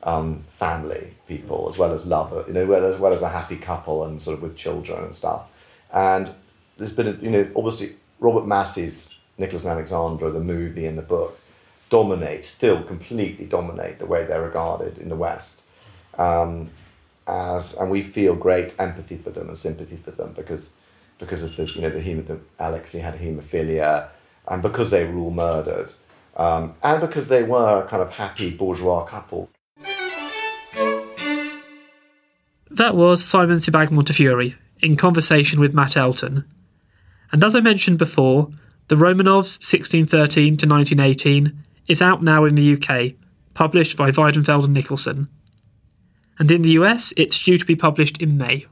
[0.03, 4.03] um, family people, as well as lover, you know, as well as a happy couple
[4.03, 5.47] and sort of with children and stuff.
[5.91, 6.31] And
[6.77, 11.01] there's been, a, you know, obviously Robert Massie's Nicholas and Alexandra, the movie and the
[11.01, 11.39] book,
[11.89, 15.63] dominate, still completely dominate the way they're regarded in the West.
[16.17, 16.69] Um,
[17.27, 20.73] as and we feel great empathy for them and sympathy for them because
[21.19, 24.07] because of the you know the, hemo, the had haemophilia
[24.47, 25.91] and because they were all murdered
[26.37, 29.49] um, and because they were a kind of happy bourgeois couple.
[32.69, 36.45] That was Simon Sebag Montefiore in conversation with Matt Elton.
[37.31, 38.51] And as I mentioned before,
[38.87, 43.15] The Romanovs 1613 to 1918 is out now in the UK,
[43.53, 45.27] published by Weidenfeld and Nicolson.
[46.39, 48.65] And in the US, it's due to be published in May.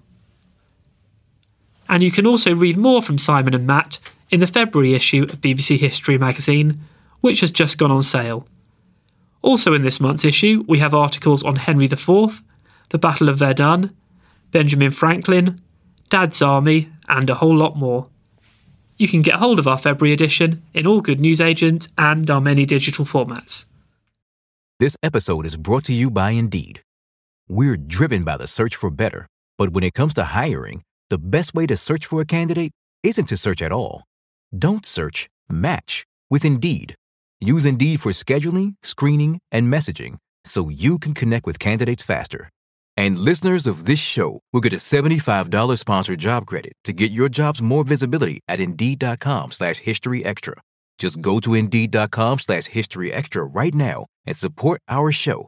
[1.88, 4.00] And you can also read more from Simon and Matt
[4.30, 6.82] in the February issue of BBC History magazine,
[7.22, 8.48] which has just gone on sale.
[9.42, 12.42] Also in this month's issue, we have articles on Henry IV,
[12.90, 13.96] the Battle of Verdun,
[14.52, 15.62] Benjamin Franklin,
[16.10, 18.10] Dad's Army, and a whole lot more.
[18.98, 22.66] You can get hold of our February edition in all good newsagents and our many
[22.66, 23.66] digital formats.
[24.80, 26.82] This episode is brought to you by Indeed.
[27.48, 29.28] We're driven by the search for better,
[29.60, 30.82] but when it comes to hiring,
[31.12, 32.72] the best way to search for a candidate
[33.04, 34.04] isn't to search at all.
[34.58, 36.96] Don't search, match with Indeed.
[37.40, 42.50] Use Indeed for scheduling, screening, and messaging so you can connect with candidates faster.
[42.98, 47.30] And listeners of this show will get a $75 sponsored job credit to get your
[47.30, 50.56] jobs more visibility at Indeed.com slash History Extra.
[50.98, 55.48] Just go to Indeed.com slash History Extra right now and support our show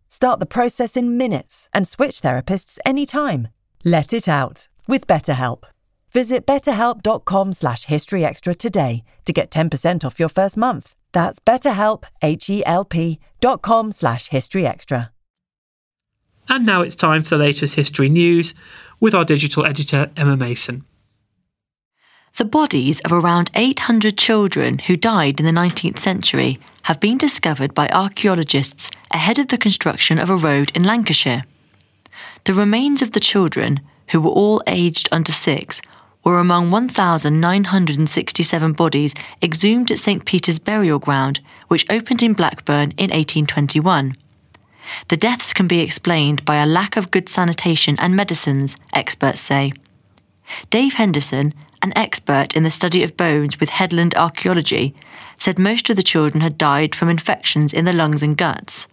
[0.11, 3.47] Start the process in minutes and switch therapists anytime.
[3.85, 5.63] Let it out with BetterHelp.
[6.11, 10.95] Visit betterhelp.com slash historyextra today to get 10% off your first month.
[11.13, 15.09] That's betterhelp, H-E-L-P dot com slash historyextra.
[16.49, 18.53] And now it's time for the latest history news
[18.99, 20.83] with our digital editor, Emma Mason.
[22.37, 27.73] The bodies of around 800 children who died in the 19th century have been discovered
[27.73, 31.43] by archaeologists ahead of the construction of a road in Lancashire.
[32.45, 35.81] The remains of the children, who were all aged under six,
[36.23, 43.09] were among 1,967 bodies exhumed at St Peter's Burial Ground, which opened in Blackburn in
[43.09, 44.15] 1821.
[45.09, 49.73] The deaths can be explained by a lack of good sanitation and medicines, experts say.
[50.69, 54.93] Dave Henderson, an expert in the study of bones with Headland Archaeology,
[55.37, 58.87] said most of the children had died from infections in the lungs and guts.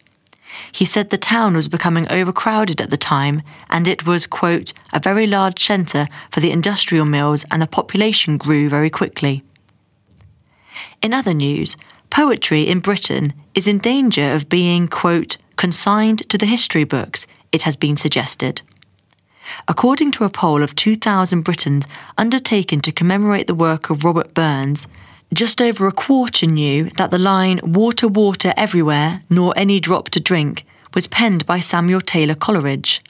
[0.73, 4.99] He said the town was becoming overcrowded at the time and it was, quote, a
[4.99, 9.43] very large centre for the industrial mills and the population grew very quickly.
[11.03, 11.77] In other news,
[12.11, 17.63] poetry in Britain is in danger of being, quote, consigned to the history books, it
[17.63, 18.63] has been suggested.
[19.67, 24.87] According to a poll of 2,000 Britons undertaken to commemorate the work of Robert Burns,
[25.33, 30.21] just over a quarter knew that the line Water, water everywhere, nor any drop to
[30.21, 33.03] drink was penned by Samuel Taylor Coleridge.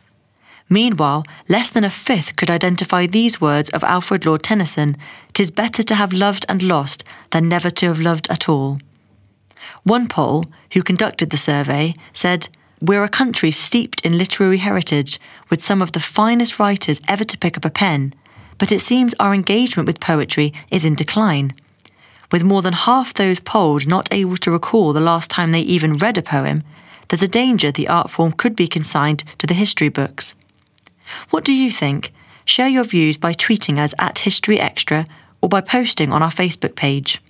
[0.69, 4.97] Meanwhile, less than a fifth could identify these words of Alfred Lord Tennyson
[5.33, 8.81] Tis better to have loved and lost than never to have loved at all.
[9.87, 12.49] OnePoll, who conducted the survey, said,
[12.81, 17.39] We're a country steeped in literary heritage, with some of the finest writers ever to
[17.39, 18.15] pick up a pen,
[18.59, 21.55] but it seems our engagement with poetry is in decline
[22.31, 25.97] with more than half those polled not able to recall the last time they even
[25.97, 26.63] read a poem,
[27.09, 30.35] there's a danger the art form could be consigned to the history books.
[31.31, 32.13] What do you think?
[32.45, 35.07] Share your views by tweeting us at History Extra
[35.41, 37.23] or by posting on our Facebook page.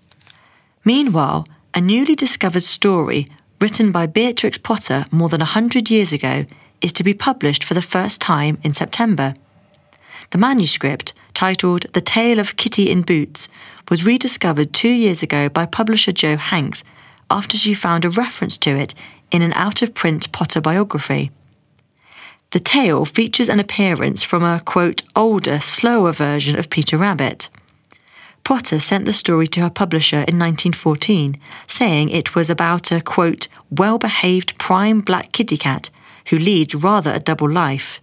[0.84, 3.28] Meanwhile, a newly discovered story
[3.60, 6.46] written by Beatrix Potter more than a hundred years ago
[6.80, 9.34] is to be published for the first time in September.
[10.30, 13.48] The manuscript, titled The Tale of Kitty in Boots,
[13.90, 16.84] was rediscovered two years ago by publisher Jo Hanks
[17.30, 18.94] after she found a reference to it
[19.30, 21.30] in an out of print Potter biography.
[22.50, 27.50] The tale features an appearance from a, quote, older, slower version of Peter Rabbit.
[28.48, 33.46] Potter sent the story to her publisher in 1914, saying it was about a, quote,
[33.70, 35.90] well behaved prime black kitty cat
[36.28, 38.00] who leads rather a double life.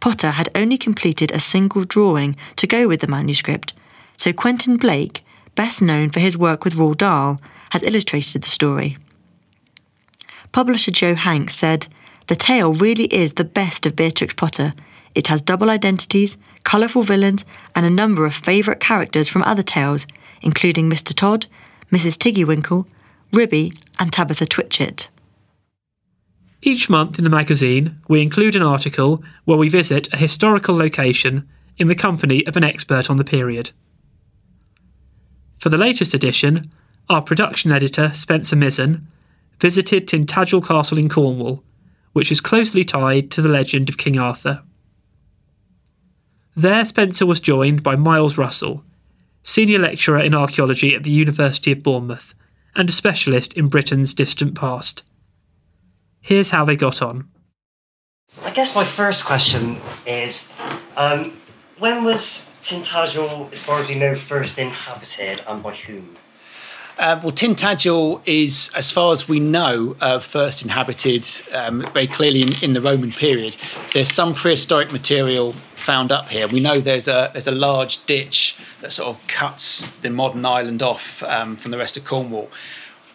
[0.00, 3.72] Potter had only completed a single drawing to go with the manuscript,
[4.18, 7.40] so Quentin Blake, best known for his work with Roald Dahl,
[7.70, 8.98] has illustrated the story.
[10.52, 11.86] Publisher Jo Hanks said,
[12.26, 14.74] The tale really is the best of Beatrix Potter.
[15.14, 17.44] It has double identities, colourful villains,
[17.74, 20.06] and a number of favourite characters from other tales,
[20.40, 21.14] including Mr.
[21.14, 21.46] Todd,
[21.90, 22.16] Mrs.
[22.16, 22.86] Tiggywinkle,
[23.32, 25.08] Ribby, and Tabitha Twitchit.
[26.62, 31.48] Each month in the magazine, we include an article where we visit a historical location
[31.76, 33.72] in the company of an expert on the period.
[35.58, 36.70] For the latest edition,
[37.08, 39.02] our production editor, Spencer Mizen,
[39.60, 41.64] visited Tintagel Castle in Cornwall,
[42.12, 44.62] which is closely tied to the legend of King Arthur.
[46.54, 48.84] There, Spencer was joined by Miles Russell,
[49.42, 52.34] senior lecturer in archaeology at the University of Bournemouth
[52.76, 55.02] and a specialist in Britain's distant past.
[56.20, 57.28] Here's how they got on.
[58.42, 60.54] I guess my first question is
[60.96, 61.36] um,
[61.78, 66.16] when was Tintagel, as far as we know, first inhabited and by whom?
[66.98, 72.42] Uh, well, Tintagel is, as far as we know, uh, first inhabited um, very clearly
[72.42, 73.56] in, in, the Roman period.
[73.92, 76.46] There's some prehistoric material found up here.
[76.46, 80.82] We know there's a there's a large ditch that sort of cuts the modern island
[80.82, 82.50] off um, from the rest of Cornwall,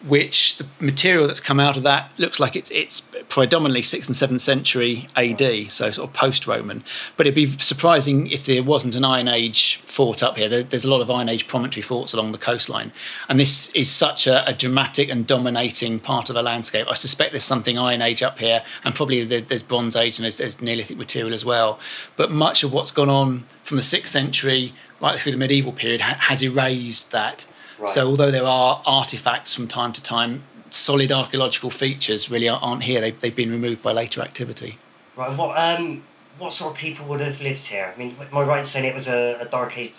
[0.06, 4.16] which the material that's come out of that looks like it's it's predominantly sixth and
[4.16, 6.84] seventh century AD, so sort of post-Roman.
[7.16, 10.48] But it'd be surprising if there wasn't an Iron Age fort up here.
[10.48, 12.92] There, there's a lot of Iron Age promontory forts along the coastline,
[13.28, 16.86] and this is such a, a, dramatic and dominating part of the landscape.
[16.88, 20.36] I suspect there's something Iron Age up here, and probably there's Bronze Age and there's,
[20.36, 21.80] there's Neolithic material as well.
[22.16, 26.00] But much of what's gone on from the sixth century right through the medieval period,
[26.00, 27.46] ha- has erased that.
[27.78, 27.90] Right.
[27.90, 33.00] So although there are artifacts from time to time, solid archaeological features really aren't here.
[33.00, 34.78] They, they've been removed by later activity.
[35.16, 35.36] Right.
[35.36, 36.02] What um
[36.38, 37.92] what sort of people would have lived here?
[37.94, 39.92] I mean, am I right in saying it was a, a dark age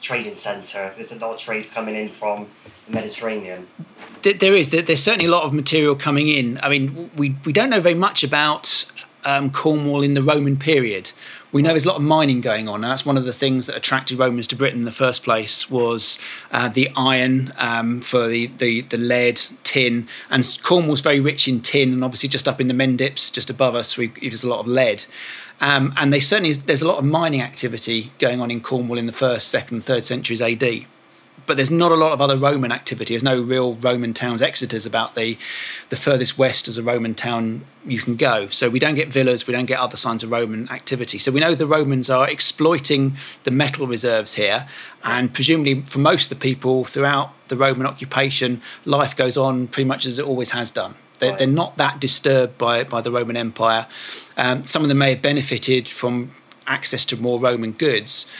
[0.00, 0.92] trading centre?
[0.94, 2.46] There's a lot of trade coming in from
[2.86, 3.68] the Mediterranean.
[4.22, 4.70] There- There is.
[4.70, 6.58] There- There's certainly a lot of material coming in.
[6.62, 8.86] I mean, we, we don't know very much about
[9.26, 11.12] um, Cornwall in the Roman period.
[11.54, 13.76] We know there's a lot of mining going on, that's one of the things that
[13.76, 16.18] attracted Romans to Britain in the first place was
[16.50, 21.60] uh, the iron um, for the, the, the lead, tin, and Cornwall's very rich in
[21.60, 24.58] tin, and obviously just up in the Mendips, just above us, we, there's a lot
[24.58, 25.04] of lead.
[25.60, 29.06] Um, and they certainly there's a lot of mining activity going on in Cornwall in
[29.06, 30.86] the first, second, third centuries AD
[31.46, 33.14] but there's not a lot of other Roman activity.
[33.14, 34.42] There's no real Roman towns.
[34.42, 35.38] Exeter's about the
[35.90, 38.48] the furthest west as a Roman town you can go.
[38.48, 41.18] So we don't get villas, we don't get other signs of Roman activity.
[41.18, 44.68] So we know the Romans are exploiting the metal reserves here,
[45.02, 49.86] and presumably for most of the people throughout the Roman occupation, life goes on pretty
[49.86, 50.94] much as it always has done.
[51.18, 53.86] They're, they're not that disturbed by by the Roman Empire.
[54.36, 56.32] Um, some of them may have benefited from
[56.66, 58.30] access to more Roman goods.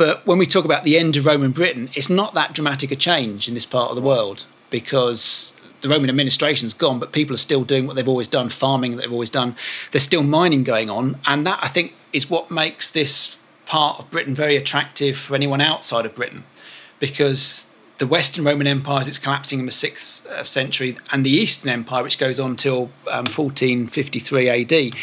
[0.00, 2.96] But when we talk about the end of Roman Britain, it's not that dramatic a
[2.96, 7.36] change in this part of the world because the Roman administration's gone, but people are
[7.36, 9.56] still doing what they've always done, farming that they've always done.
[9.90, 13.36] There's still mining going on, and that I think is what makes this
[13.66, 16.44] part of Britain very attractive for anyone outside of Britain,
[16.98, 21.30] because the Western Roman Empire, as it's collapsing in the sixth uh, century, and the
[21.30, 24.94] Eastern Empire, which goes on till um, 1453 AD,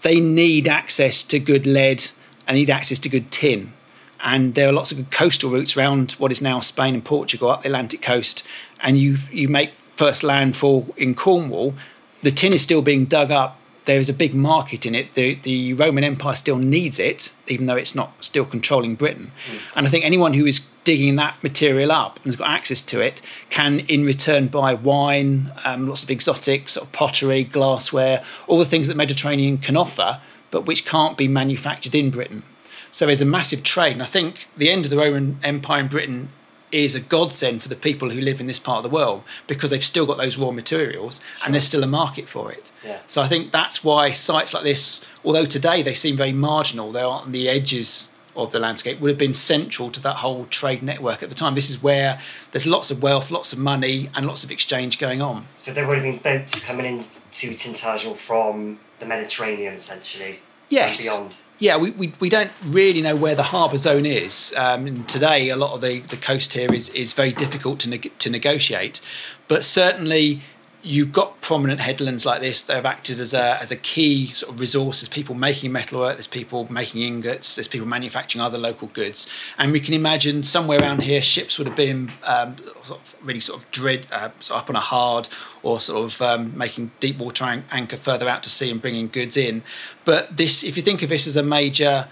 [0.00, 2.06] they need access to good lead
[2.48, 3.74] and need access to good tin
[4.22, 7.50] and there are lots of good coastal routes around what is now Spain and Portugal
[7.50, 8.46] up the Atlantic coast.
[8.80, 11.74] And you you make first landfall in Cornwall.
[12.22, 13.58] The tin is still being dug up.
[13.86, 15.14] There is a big market in it.
[15.14, 19.32] The the Roman Empire still needs it, even though it's not still controlling Britain.
[19.74, 23.00] And I think anyone who is digging that material up and has got access to
[23.00, 28.58] it can, in return, buy wine, um, lots of exotics, sort of pottery, glassware, all
[28.58, 32.42] the things that Mediterranean can offer, but which can't be manufactured in Britain.
[32.90, 33.92] So there's a massive trade.
[33.92, 36.28] And I think the end of the Roman Empire in Britain
[36.72, 39.70] is a godsend for the people who live in this part of the world because
[39.70, 42.70] they've still got those raw materials and there's still a market for it.
[42.84, 42.98] Yeah.
[43.06, 47.02] So I think that's why sites like this, although today they seem very marginal, they
[47.02, 50.82] aren't on the edges of the landscape, would have been central to that whole trade
[50.82, 51.54] network at the time.
[51.54, 52.20] This is where
[52.52, 55.46] there's lots of wealth, lots of money, and lots of exchange going on.
[55.56, 60.38] So there would have been boats coming in to Tintagel from the Mediterranean, essentially.
[60.68, 61.04] Yes.
[61.06, 61.36] And beyond.
[61.60, 64.54] Yeah, we, we, we don't really know where the harbour zone is.
[64.56, 68.18] Um, today, a lot of the, the coast here is, is very difficult to, neg-
[68.18, 69.02] to negotiate.
[69.46, 70.40] But certainly,
[70.82, 74.54] you've got prominent headlands like this that have acted as a, as a key sort
[74.54, 75.00] of resource.
[75.00, 79.28] There's people making metalwork, there's people making ingots, there's people manufacturing other local goods.
[79.58, 83.40] And we can imagine somewhere around here, ships would have been um, sort of really
[83.40, 85.28] sort of dread, uh, sort of up on a hard
[85.62, 89.08] or sort of um, making deep water an- anchor further out to sea and bringing
[89.08, 89.62] goods in.
[90.04, 92.08] But this, if you think of this as a major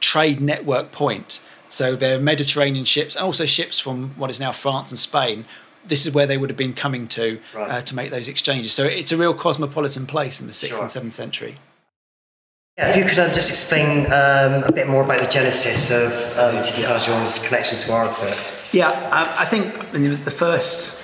[0.00, 4.52] trade network point, so there are Mediterranean ships and also ships from what is now
[4.52, 5.44] France and Spain.
[5.88, 7.70] This is where they would have been coming to Right.
[7.70, 8.72] uh, to make those exchanges.
[8.72, 10.82] So it's a real cosmopolitan place in the sixth Sure.
[10.82, 11.56] and seventh century.
[12.76, 16.12] Yeah, if you could um, just explain um, a bit more about the genesis of
[16.38, 18.32] um, Tintagel's connection to Arthur.
[18.76, 20.96] Yeah, I, I think I mean, the first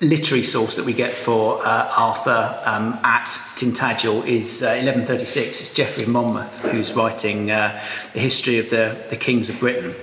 [0.00, 3.24] literary source that we get for uh, Arthur um, at
[3.56, 5.60] Tintagel is uh, 1136.
[5.62, 7.80] It's Geoffrey of Monmouth who's writing uh,
[8.12, 9.94] the history of the, the kings of Britain.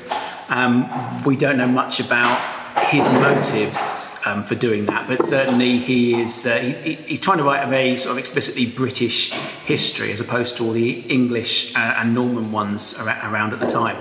[0.49, 2.39] Um, we don't know much about
[2.79, 7.37] his motives um, for doing that, but certainly he is uh, he, he- he's trying
[7.37, 9.31] to write a very sort of explicitly British
[9.65, 13.97] history as opposed to all the English uh, and Norman ones around at the time.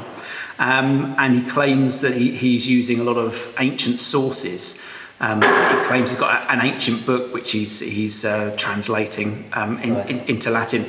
[0.58, 4.84] Um, and he claims that he, he's using a lot of ancient sources.
[5.20, 9.78] Um, he claims he's got a- an ancient book which he's, he's uh, translating um,
[9.80, 10.84] in, in, into Latin.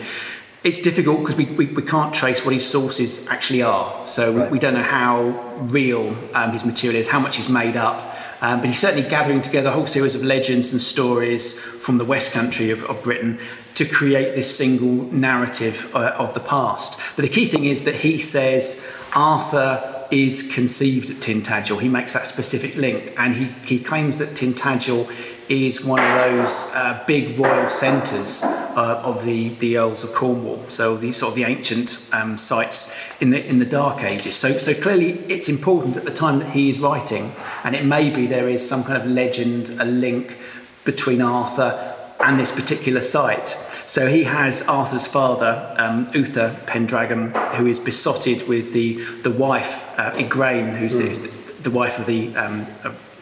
[0.63, 4.06] It's difficult because we, we, we can't trace what his sources actually are.
[4.08, 5.30] So we, we don't know how
[5.62, 8.08] real um, his material is, how much he's made up.
[8.41, 12.05] Um, but he's certainly gathering together a whole series of legends and stories from the
[12.05, 13.39] West Country of, of Britain
[13.76, 16.99] to create this single narrative uh, of the past.
[17.16, 21.82] But the key thing is that he says Arthur is conceived at Tintagel.
[21.82, 25.12] He makes that specific link, and he, he claims that Tintagel
[25.52, 30.64] is one of those uh, big royal centres uh, of the, the Earls of Cornwall.
[30.70, 34.36] So the sort of the ancient um, sites in the in the Dark Ages.
[34.38, 37.34] So so clearly it's important at the time that he is writing,
[37.64, 40.38] and it may be there is some kind of legend, a link
[40.86, 43.49] between Arthur and this particular site.
[43.86, 49.74] So he has Arthur's father, um, Uther Pendragon, who is besotted with the the wife
[49.99, 51.24] uh, Igraine, who's Hmm.
[51.24, 51.30] the,
[51.64, 52.68] the wife of the um,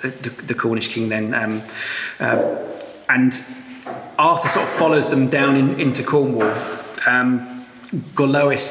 [0.02, 1.10] the, the Cornish king.
[1.10, 1.64] Then, um,
[2.20, 2.58] uh,
[3.10, 3.34] and
[4.18, 6.54] Arthur sort of follows them down in, into Cornwall.
[7.08, 7.66] Um,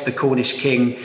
[0.05, 0.97] the Cornish king,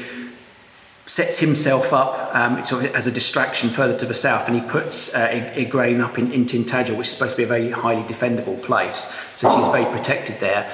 [1.06, 4.68] sets himself up um, sort of as a distraction further to the south, and he
[4.68, 8.04] puts uh, Igraine up in, in Tintagel, which is supposed to be a very highly
[8.04, 9.14] defendable place.
[9.36, 10.72] So she's very protected there.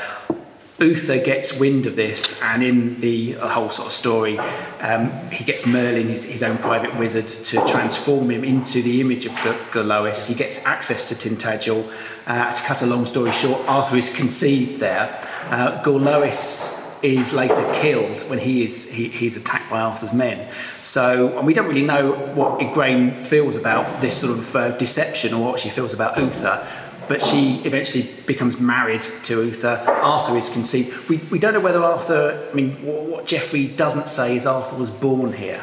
[0.79, 4.37] Uther gets wind of this, and in the whole sort of story,
[4.79, 9.25] um, he gets Merlin, his, his own private wizard, to transform him into the image
[9.25, 10.27] of G- Gorlois.
[10.27, 11.91] He gets access to Tintagel.
[12.25, 15.19] Uh, to cut a long story short, Arthur is conceived there.
[15.49, 20.51] Uh, Gorlois is later killed when he is he, he's attacked by Arthur's men.
[20.81, 25.33] So and we don't really know what Igraine feels about this sort of uh, deception
[25.33, 26.67] or what she feels about Uther.
[27.09, 29.83] But she eventually becomes married to Uther.
[29.87, 31.09] Arthur is conceived.
[31.09, 34.91] We, we don't know whether Arthur, I mean, what, Geoffrey doesn't say is Arthur was
[34.91, 35.61] born here.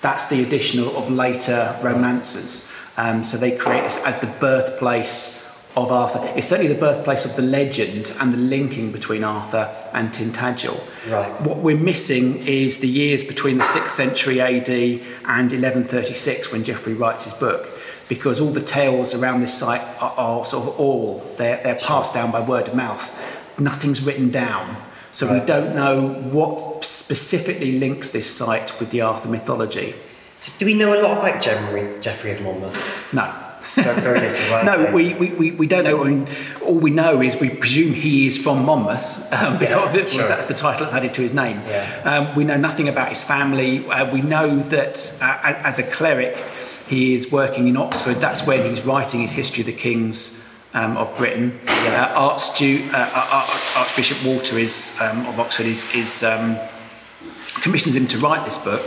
[0.00, 2.74] That's the addition of, later romancers.
[2.96, 5.38] Um, so they create this as the birthplace
[5.76, 6.32] of Arthur.
[6.36, 10.80] It's certainly the birthplace of the legend and the linking between Arthur and Tintagel.
[11.08, 11.40] Right.
[11.40, 16.94] What we're missing is the years between the 6th century AD and 1136 when Geoffrey
[16.94, 17.77] writes his book,
[18.08, 22.14] because all the tales around this site are, are sort of all, they're, they're passed
[22.14, 23.14] down by word of mouth.
[23.58, 24.76] Nothing's written down.
[25.10, 29.94] So we don't know what specifically links this site with the Arthur mythology.
[30.40, 32.92] So do we know a lot about Geoffrey, Geoffrey of Monmouth?
[33.12, 33.44] No.
[33.74, 34.64] Very, very little, right?
[34.64, 36.04] No, we, we, we, don't know.
[36.04, 36.28] I mean,
[36.64, 40.28] all we know is we presume he is from Monmouth um, because Yeah, sure.
[40.28, 41.60] that's the title that's added to his name.
[41.66, 42.02] Yeah.
[42.04, 43.86] Um, we know nothing about his family.
[43.86, 46.36] Uh, we know that uh, as a cleric,
[46.88, 48.16] he is working in Oxford.
[48.16, 51.58] That's when he's writing his History of the Kings um, of Britain.
[51.66, 52.12] Yeah.
[52.16, 56.56] Uh, Archdu- uh, Ar- Archbishop Walter is, um, of Oxford is, is um,
[57.62, 58.82] commissions him to write this book.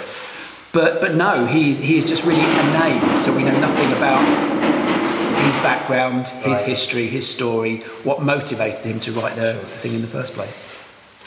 [0.74, 4.22] But, but no, he, he is just really a name, so we know nothing about
[5.43, 6.66] his background, his Right.
[6.66, 10.66] history, his story, what motivated him to write the, the thing in the first place.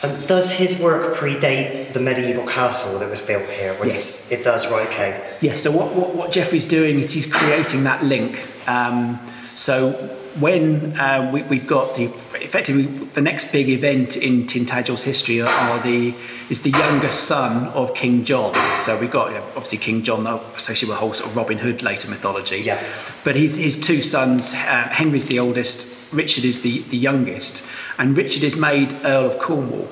[0.04, 3.76] And does his work predate the medieval castle that was built here?
[3.84, 4.30] Yes.
[4.30, 5.36] It, it does, right, okay.
[5.40, 8.44] Yeah, so what, what, what Geoffrey's doing is he's creating that link.
[8.68, 9.18] Um,
[9.54, 12.04] so when uh, we, we've got the
[12.34, 16.14] effectively the next big event in Tintagel's history are, the
[16.50, 18.54] is the youngest son of King John.
[18.78, 21.36] So we've got you know, obviously King John though, associated with a whole sort of
[21.36, 22.58] Robin Hood later mythology.
[22.58, 22.82] Yeah.
[23.22, 27.64] But his his two sons, uh, Henry's the oldest, Richard is the the youngest,
[27.98, 29.88] and Richard is made Earl of Cornwall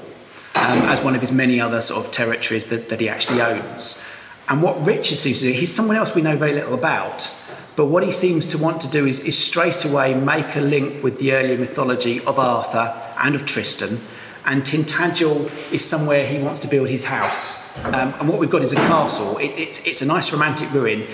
[0.54, 4.02] um, as one of his many other sort of territories that, that he actually owns.
[4.48, 7.30] And what Richard seems to do, he's someone else we know very little about,
[7.74, 11.02] but what he seems to want to do is, is straight away make a link
[11.02, 14.00] with the earlier mythology of Arthur and of Tristan.
[14.44, 17.62] And Tintagel is somewhere he wants to build his house.
[17.84, 19.38] Um, and what we've got is a castle.
[19.38, 21.06] It, it's, it's a nice romantic ruin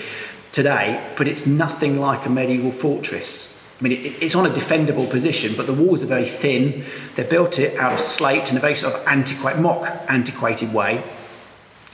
[0.51, 3.55] today, but it's nothing like a medieval fortress.
[3.79, 6.83] I mean, it, it's on a defendable position, but the walls are very thin.
[7.15, 11.03] They built it out of slate in a very sort of antiquated, mock antiquated way.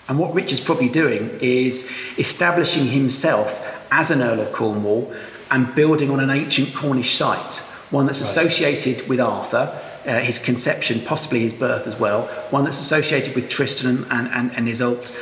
[0.08, 5.14] And what Richard's probably doing is establishing himself as an Earl of Cornwall
[5.52, 7.56] and building on an ancient Cornish site,
[7.92, 12.80] one that's associated with Arthur, uh, his conception, possibly his birth as well, one that's
[12.80, 15.18] associated with Tristan and, and, and Iseult.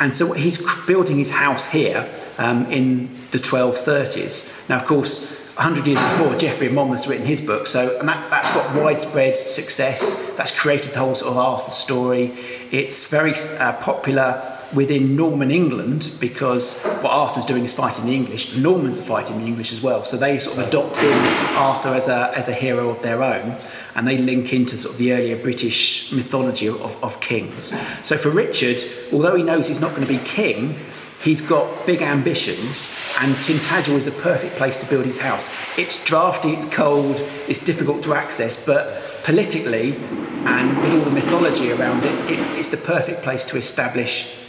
[0.00, 4.68] And so he's building his house here um, in the 1230s.
[4.68, 8.28] Now, of course, 100 years before, Geoffrey of Monmouth's written his book, so and that,
[8.28, 10.34] that's got widespread success.
[10.36, 12.32] That's created the whole sort of Arthur story.
[12.72, 18.52] It's very uh, popular within Norman England because what Arthur's doing is fighting the English.
[18.52, 21.12] The Normans are fighting the English as well, so they sort of adopt him,
[21.56, 23.56] Arthur, as a, as a hero of their own.
[23.94, 27.72] And they link into sort of the earlier British mythology of, of kings.
[28.02, 28.80] So for Richard,
[29.12, 30.78] although he knows he's not going to be king,
[31.22, 35.48] He's got big ambitions, and Tintagel is the perfect place to build his house.
[35.78, 37.18] It's drafty, it's cold,
[37.48, 39.96] it's difficult to access, but politically
[40.44, 44.43] and with all the mythology around it, it it's the perfect place to establish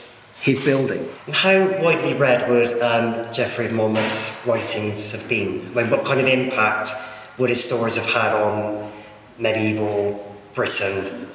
[0.46, 1.10] his building.
[1.32, 5.72] How widely read would um, Geoffrey of Monmouth's writings have been?
[5.72, 6.92] I mean, what kind of impact
[7.40, 8.92] would his stories have had on
[9.40, 10.24] medieval
[10.54, 11.28] Britain,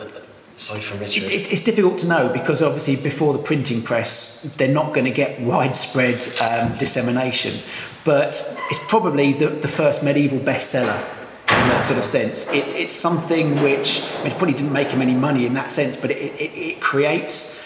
[0.54, 1.24] aside from Richard?
[1.24, 5.06] It, it, it's difficult to know because obviously before the printing press, they're not going
[5.06, 7.60] to get widespread um, dissemination.
[8.04, 8.28] But
[8.70, 11.04] it's probably the, the first medieval bestseller
[11.50, 12.48] in that sort of sense.
[12.52, 15.72] It, it's something which I mean, it probably didn't make him any money in that
[15.72, 17.59] sense, but it, it, it creates.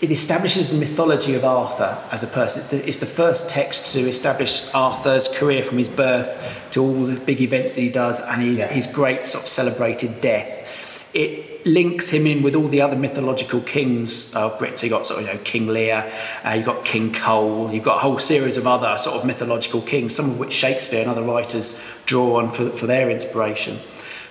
[0.00, 2.60] It establishes the mythology of Arthur as a person.
[2.60, 7.04] It's the, it's the first text to establish Arthur's career from his birth to all
[7.04, 8.68] the big events that he does and his, Yeah.
[8.68, 10.62] his great sort of celebrated death.
[11.14, 14.76] it links him in with all the other mythological kings of Britain.
[14.76, 16.12] So you've got sort of you know, King Lear,
[16.44, 19.80] uh, you've got King Cole, you've got a whole series of other sort of mythological
[19.80, 23.78] kings, some of which Shakespeare and other writers draw on for, for their inspiration.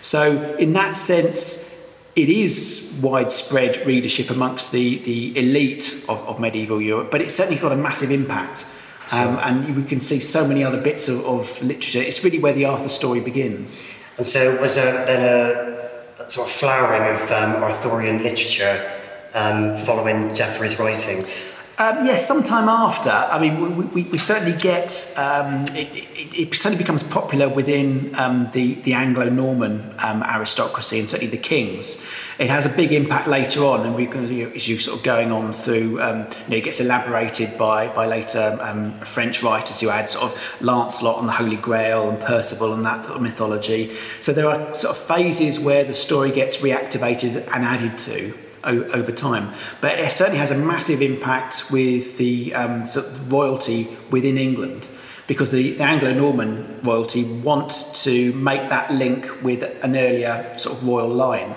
[0.02, 1.75] So in that sense,
[2.16, 7.60] it is widespread readership amongst the, the elite of, of medieval Europe, but it's certainly
[7.60, 8.66] got a massive impact.
[9.12, 12.02] Um, and we can see so many other bits of, of literature.
[12.02, 13.84] It's really where the Arthur story begins.
[14.18, 18.92] And so, was there then a, a sort of flowering of um, Arthurian literature
[19.34, 21.55] um, following Geoffrey's writings?
[21.78, 23.10] Um, yes, sometime after.
[23.10, 28.16] I mean, we, we, we certainly get um, it, it, it, certainly becomes popular within
[28.16, 32.10] um, the the Anglo-Norman um, aristocracy and certainly the kings.
[32.40, 35.34] It has a big impact later on, and we can as you sort of going
[35.34, 39.90] on through, um, you know, it gets elaborated by by later um, French writers who
[39.90, 43.98] add sort of Lancelot and the Holy Grail and Percival and that sort of mythology.
[44.22, 48.34] So there are sort of phases where the story gets reactivated and added to
[48.66, 49.54] over time.
[49.82, 54.88] But it certainly has a massive impact with the um, sort of royalty within England
[55.28, 60.88] because the, the Anglo-Norman royalty wants to make that link with an earlier sort of
[60.88, 61.56] royal line.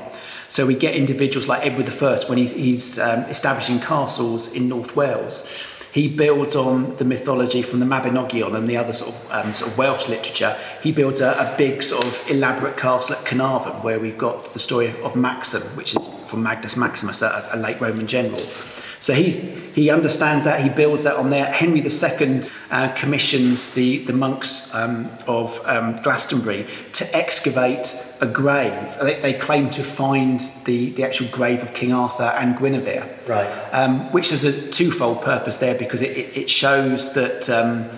[0.48, 4.96] So we get individuals like Edward I when he's, he's um, establishing castles in North
[4.96, 5.46] Wales
[5.98, 9.72] he builds on the mythology from the Mabinogion and the other sort of, um, sort
[9.72, 10.56] of Welsh literature.
[10.80, 14.60] He builds a, a, big sort of elaborate castle at Carnarvon where we've got the
[14.60, 18.38] story of, of Macsen, which is from Magnus Maximus, a, a late Roman general.
[19.00, 19.34] So he's,
[19.74, 21.46] he understands that, he builds that on there.
[21.46, 27.88] Henry II uh, commissions the, the monks um, of um, Glastonbury to excavate
[28.20, 28.96] a grave.
[29.02, 33.08] They, they, claim to find the, the actual grave of King Arthur and Guinevere.
[33.26, 33.48] Right.
[33.72, 37.88] Um, which has a twofold purpose there because it, it shows that um,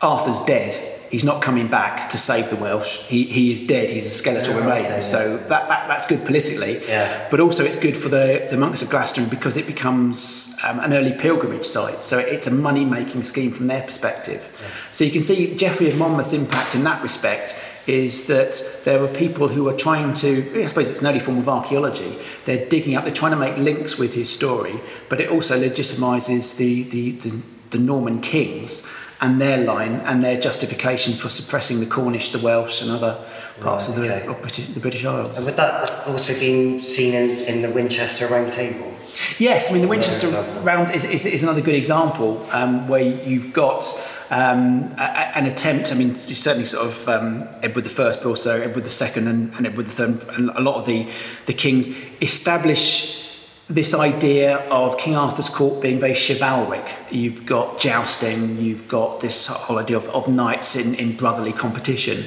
[0.00, 2.96] Arthur's dead he's not coming back to save the Welsh.
[3.02, 3.88] He, he is dead.
[3.88, 4.86] He's a skeletal yeah, remains.
[4.88, 6.84] Okay, so that, that, that's good politically.
[6.86, 7.28] Yeah.
[7.30, 10.92] But also it's good for the, the monks of Glastonbury because it becomes um, an
[10.92, 12.02] early pilgrimage site.
[12.02, 14.40] So it's a money making scheme from their perspective.
[14.60, 14.68] Yeah.
[14.90, 17.56] So you can see Geoffrey of Monmouth's impact in that respect
[17.86, 21.38] is that there are people who are trying to, I suppose it's an early form
[21.38, 25.28] of archaeology, they're digging up, they're trying to make links with his story, but it
[25.28, 31.28] also legitimises the, the, the, the Norman kings and their line and their justification for
[31.28, 33.24] suppressing the Cornish, the Welsh, and other
[33.60, 34.26] parts right, of, the, okay.
[34.26, 35.38] of British, the British Isles.
[35.38, 38.93] And would that also be seen in, in the Winchester Round Table?
[39.38, 40.28] Yes, I mean the Winchester
[40.62, 43.84] Round is, is, is another good example um, where you've got
[44.30, 45.92] um, a, an attempt.
[45.92, 49.86] I mean, certainly sort of um, Edward I, but also Edward II and, and Edward
[49.86, 51.08] III, and a lot of the
[51.46, 51.88] the kings
[52.20, 53.24] establish
[53.68, 56.86] this idea of King Arthur's court being very chivalric.
[57.10, 62.24] You've got jousting, you've got this whole idea of, of knights in, in brotherly competition.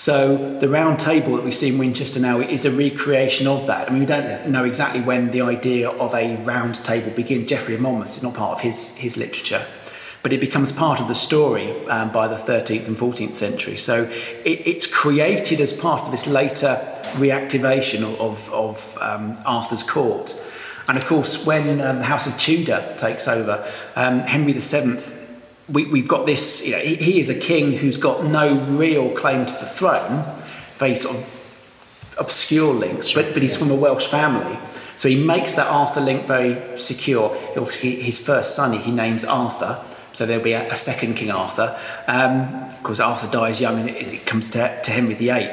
[0.00, 3.86] So the round table that we see in Winchester now is a recreation of that.
[3.86, 7.46] I mean, we don't know exactly when the idea of a round table began.
[7.46, 9.66] Geoffrey of Monmouth is not part of his, his literature,
[10.22, 13.76] but it becomes part of the story um, by the 13th and 14th century.
[13.76, 14.04] So
[14.42, 16.80] it, it's created as part of this later
[17.18, 20.34] reactivation of, of um, Arthur's court.
[20.88, 25.19] And of course, when um, the House of Tudor takes over, um, Henry VII,
[25.72, 29.10] we, we've got this, you know, he, he, is a king who's got no real
[29.10, 30.24] claim to the throne,
[30.78, 34.58] very sort of obscure links, but, but he's from a Welsh family.
[34.96, 37.34] So he makes that Arthur link very secure.
[37.50, 41.78] Obviously, his first son he names Arthur, so there'll be a, a second King Arthur.
[42.06, 45.52] Um, of course, Arthur dies young and it, it comes to, to Henry VIII.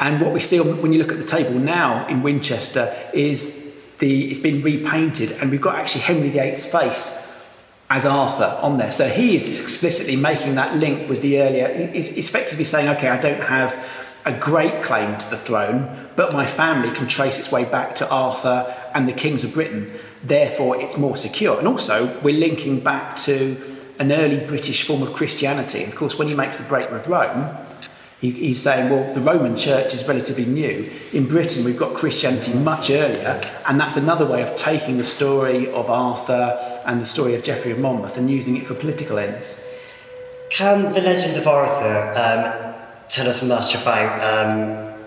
[0.00, 4.30] And what we see when you look at the table now in Winchester is the,
[4.30, 7.29] it's been repainted, and we've got actually Henry VIII's face
[7.90, 8.92] as Arthur on there.
[8.92, 13.40] So he is explicitly making that link with the earlier, effectively saying, okay, I don't
[13.40, 13.76] have
[14.24, 18.08] a great claim to the throne, but my family can trace its way back to
[18.08, 19.92] Arthur and the kings of Britain.
[20.22, 21.58] Therefore, it's more secure.
[21.58, 23.60] And also, we're linking back to
[23.98, 25.82] an early British form of Christianity.
[25.82, 27.56] And of course, when he makes the break with Rome,
[28.20, 30.92] he, he's saying, well, the Roman church is relatively new.
[31.14, 35.72] In Britain, we've got Christianity much earlier, and that's another way of taking the story
[35.72, 39.62] of Arthur and the story of Geoffrey of Monmouth and using it for political ends.
[40.50, 42.74] Can the legend of Arthur um,
[43.08, 45.00] tell us much about um,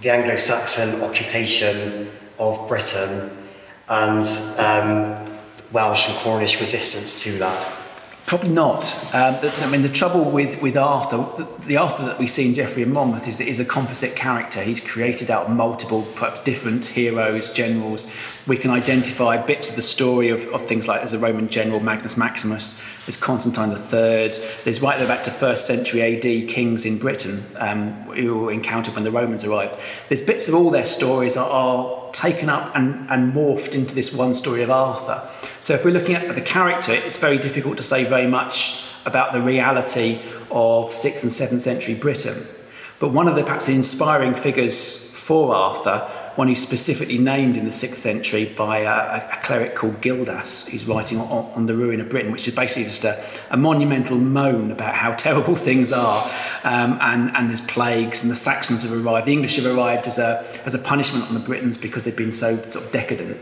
[0.00, 3.30] the Anglo Saxon occupation of Britain
[3.88, 4.26] and
[4.58, 5.32] um,
[5.70, 7.77] Welsh and Cornish resistance to that?
[8.28, 8.84] Probably not.
[9.14, 12.46] Um, the, I mean, the trouble with, with Arthur, the, the, Arthur that we see
[12.46, 14.62] in Geoffrey of Monmouth is, is a composite character.
[14.62, 18.06] He's created out of multiple, perhaps different heroes, generals.
[18.46, 21.80] We can identify bits of the story of, of things like there's a Roman general,
[21.80, 24.30] Magnus Maximus, there's Constantine III,
[24.62, 28.94] there's right there back to first century AD kings in Britain um, who were encountered
[28.94, 29.78] when the Romans arrived.
[30.08, 34.12] There's bits of all their stories are, are taken up and, and morphed into this
[34.12, 35.30] one story of Arthur.
[35.60, 39.32] So if we're looking at the character, it's very difficult to say very much about
[39.32, 42.46] the reality of 6th and 7th century Britain.
[42.98, 47.72] But one of the perhaps inspiring figures for Arthur one who's specifically named in the
[47.72, 52.08] 6th century by a, a cleric called Gildas, who's writing on, on, the ruin of
[52.08, 53.20] Britain, which is basically just a,
[53.50, 56.22] a monumental moan about how terrible things are.
[56.62, 59.26] Um, and, and there's plagues, and the Saxons have arrived.
[59.26, 62.30] The English have arrived as a, as a punishment on the Britons because they've been
[62.30, 63.36] so sort of decadent.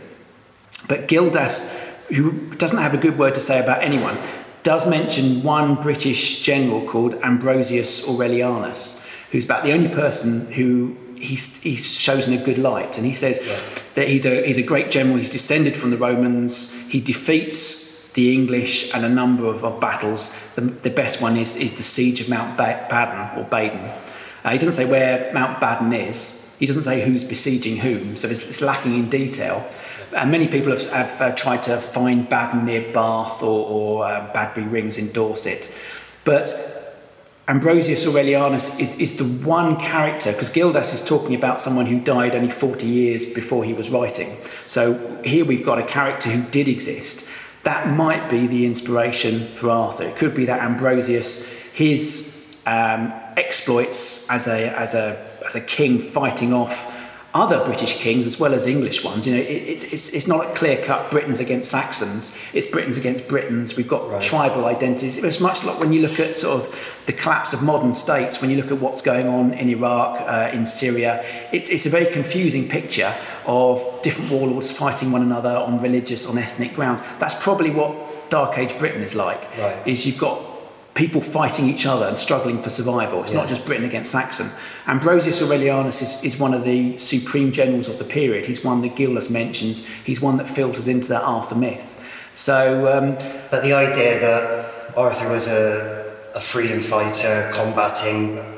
[0.88, 1.78] But Gildas,
[2.09, 4.16] who doesn't have a good word to say about anyone,
[4.62, 11.62] does mention one British general called Ambrosius Aurelianus, who's about the only person who he's,
[11.62, 12.97] he's in a good light.
[12.97, 13.61] And he says yeah.
[13.95, 18.33] that he's a, he's a great general, he's descended from the Romans, he defeats the
[18.33, 20.37] English and a number of, of battles.
[20.55, 23.91] The, the, best one is, is the siege of Mount ba- Baden or Baden.
[24.43, 28.29] Uh, he doesn't say where Mount Baden is, he doesn't say who's besieging whom, so
[28.29, 29.69] it's, it's lacking in detail.
[30.17, 34.33] And many people have, have uh, tried to find Baden near Bath or, or uh,
[34.33, 35.71] Badbury Rings in Dorset.
[36.25, 36.76] But
[37.49, 42.34] Ambrosius Aurelianus is, is the one character, because Gildas is talking about someone who died
[42.34, 44.36] only 40 years before he was writing.
[44.64, 47.30] So here we've got a character who did exist.
[47.62, 50.05] That might be the inspiration for Arthur.
[50.05, 56.01] It could be that Ambrosius, his um, exploits as a, as, a, as a king
[56.01, 56.95] fighting off
[57.37, 59.26] other British kings as well as English ones.
[59.26, 62.39] You know, it, it, it's, it's not a clear cut Britons against Saxons.
[62.53, 63.76] It's Britons against Britons.
[63.76, 64.22] We've got right.
[64.22, 65.22] tribal identities.
[65.22, 68.51] It's much like when you look at sort of the collapse of modern states, when
[68.51, 72.07] you look at what's going on in Iraq, uh, in Syria, it's, it's a very
[72.07, 73.14] confusing picture
[73.47, 77.03] of different warlords fighting one another on religious, on ethnic grounds.
[77.18, 79.41] That's probably what Dark Age Britain is like.
[79.59, 79.87] Right.
[79.87, 80.55] Is you've got
[80.97, 83.22] people fighting each other and struggling for survival.
[83.22, 83.40] It's yeah.
[83.40, 84.51] not just Britain against Saxon.
[84.86, 88.47] Ambrosius Aurelianus is, is one of the supreme generals of the period.
[88.47, 89.86] He's one that Gildas mentions.
[89.86, 91.92] He's one that filters into that Arthur myth.
[92.32, 93.12] So, um,
[93.51, 98.55] but the idea that Arthur was a, a freedom fighter combating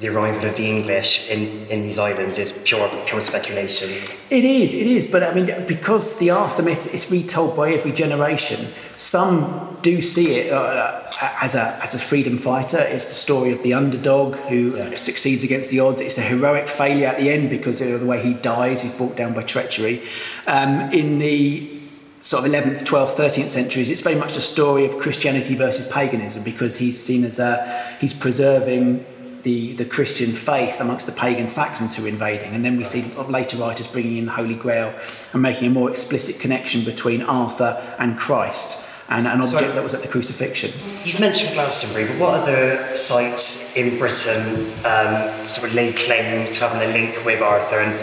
[0.00, 3.88] the arrival of the English in, in these islands is pure pure speculation.
[4.30, 8.72] It is, it is, but I mean, because the aftermath is retold by every generation,
[8.96, 11.02] some do see it uh,
[11.40, 12.78] as a as a freedom fighter.
[12.78, 14.96] It's the story of the underdog who yeah.
[14.96, 16.00] succeeds against the odds.
[16.02, 18.82] It's a heroic failure at the end because of the way he dies.
[18.82, 20.02] He's brought down by treachery.
[20.46, 21.80] Um, in the
[22.20, 26.42] sort of 11th, 12th, 13th centuries, it's very much a story of Christianity versus paganism
[26.42, 29.06] because he's seen as a, he's preserving
[29.46, 32.52] the, the Christian faith amongst the pagan Saxons who are invading.
[32.52, 34.92] And then we see later writers bringing in the Holy Grail
[35.32, 39.94] and making a more explicit connection between Arthur and Christ and an object that was
[39.94, 40.72] at the crucifixion.
[41.04, 46.68] You've mentioned Glastonbury, but what other sites in Britain um, sort of lay claim to
[46.68, 47.78] having a link with Arthur?
[47.78, 47.94] And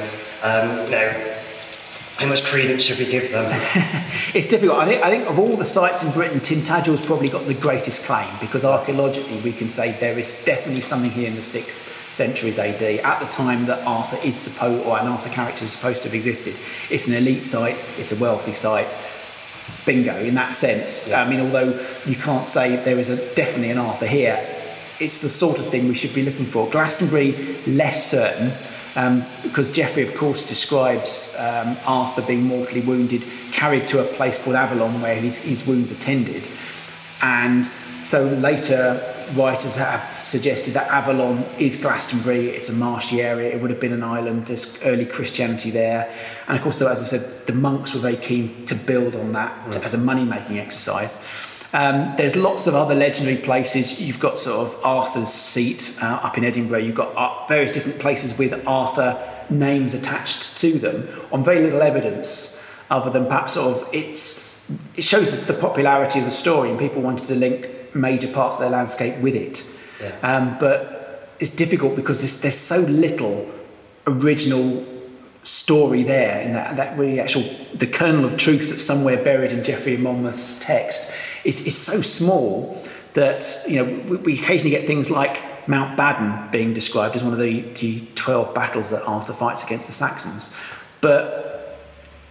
[0.44, 1.33] um, you know,
[2.24, 3.46] how much credence should we give them?
[4.34, 4.80] it's difficult.
[4.80, 8.06] I think, I think of all the sites in Britain, Tintagel's probably got the greatest
[8.06, 12.60] claim because archaeologically we can say there is definitely something here in the 6th centuries
[12.60, 16.08] AD at the time that Arthur is supposed, or an Arthur character is supposed to
[16.08, 16.56] have existed.
[16.90, 18.98] It's an elite site, it's a wealthy site.
[19.86, 21.10] Bingo, in that sense.
[21.10, 21.24] Yeah.
[21.24, 24.46] I mean, although you can't say there is a, definitely an Arthur here,
[25.00, 26.70] it's the sort of thing we should be looking for.
[26.70, 28.54] Glastonbury, less certain
[28.96, 34.44] um, because Geoffrey, of course, describes um, Arthur being mortally wounded, carried to a place
[34.44, 36.48] called Avalon where his, his wounds attended.
[37.22, 37.66] And
[38.04, 39.02] so later
[39.34, 43.94] writers have suggested that Avalon is Glastonbury, it's a marshy area, it would have been
[43.94, 46.14] an island, there's early Christianity there.
[46.48, 49.32] And of course, though, as I said, the monks were very keen to build on
[49.32, 49.84] that right.
[49.84, 51.18] as a money making exercise.
[51.74, 54.00] Um, there's lots of other legendary places.
[54.00, 56.80] You've got sort of Arthur's seat uh, up in Edinburgh.
[56.80, 59.18] You've got uh, various different places with Arthur
[59.50, 64.44] names attached to them on very little evidence other than perhaps sort of it's
[64.96, 68.62] it shows the popularity of the story and people wanted to link major parts of
[68.62, 69.66] their landscape with it.
[70.02, 70.16] Yeah.
[70.22, 73.52] Um, but it's difficult because there's, there's so little
[74.08, 74.86] original
[75.44, 77.44] story there in that, that really actual
[77.74, 81.12] the kernel of truth that's somewhere buried in Geoffrey of Monmouth's text
[81.44, 82.82] is, is so small
[83.14, 87.34] that you know we, we occasionally get things like Mount Baden being described as one
[87.34, 90.58] of the, the 12 battles that Arthur fights against the Saxons.
[91.02, 91.80] But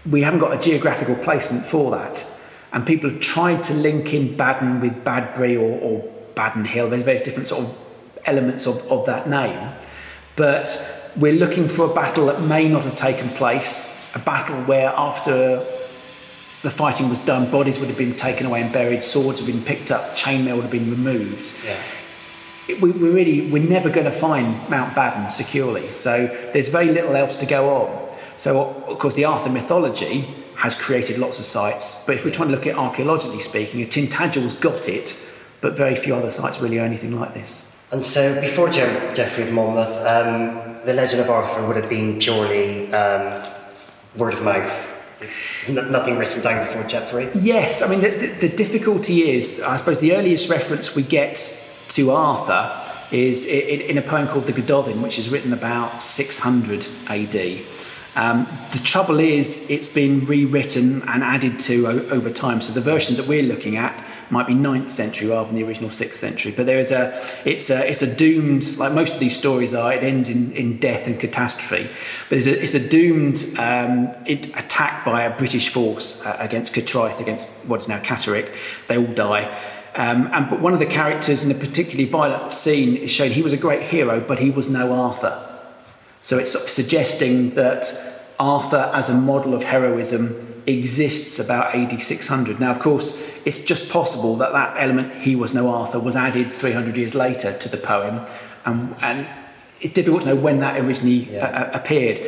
[0.09, 2.27] we haven't got a geographical placement for that.
[2.73, 6.89] And people have tried to link in Baden with Badbury or, or Badon Hill.
[6.89, 7.79] There's various different sort of
[8.25, 9.75] elements of, of that name.
[10.37, 14.89] But we're looking for a battle that may not have taken place, a battle where
[14.89, 15.67] after
[16.63, 19.57] the fighting was done, bodies would have been taken away and buried, swords would have
[19.57, 21.53] been picked up, chainmail would have been removed.
[21.65, 21.83] Yeah.
[22.69, 25.93] we, we really, we're never going to find Mount Baden securely.
[25.93, 28.17] So there's very little else to go on.
[28.37, 30.21] So, of course, the Arthur mythology
[30.57, 34.55] has created lots of sites, but if we're trying to look at archaeologically speaking, Tintagel's
[34.55, 35.17] got it,
[35.61, 37.71] but very few other sites really are anything like this.
[37.91, 42.19] And so, before Je- Geoffrey of Monmouth, um, the legend of Arthur would have been
[42.19, 43.43] purely um,
[44.17, 44.89] word of mouth.
[45.69, 47.31] Nothing written down before Geoffrey.
[47.35, 51.59] Yes, I mean, the, the, the difficulty is, I suppose, the earliest reference we get
[51.89, 56.87] to Arthur is in, in a poem called The Gododdin, which is written about 600
[57.09, 57.35] AD.
[58.15, 62.61] Um, the trouble is, it's been rewritten and added to o- over time.
[62.61, 65.89] So the version that we're looking at might be 9th century rather than the original
[65.89, 66.53] 6th century.
[66.55, 69.93] But there is a, it's a, it's a doomed, like most of these stories are,
[69.93, 71.89] it ends in, in death and catastrophe.
[72.29, 76.75] But it's a, it's a doomed um, it, attack by a British force uh, against
[76.75, 78.55] Cattraeth, against what is now Catterick.
[78.89, 79.45] They all die.
[79.95, 83.43] Um, and but one of the characters in a particularly violent scene is shown he
[83.43, 85.52] was a great hero, but he was no Arthur.
[86.23, 87.85] So it's sort of suggesting that
[88.39, 92.61] Arthur, as a model of heroism, exists about AD 600.
[92.61, 96.55] Now, of course, it's just possible that that element, he was no Arthur, was added
[96.55, 98.25] 300 years later to the poem,
[98.65, 99.27] and, and
[99.81, 101.47] it's difficult to know when that originally yeah.
[101.47, 102.21] uh, appeared.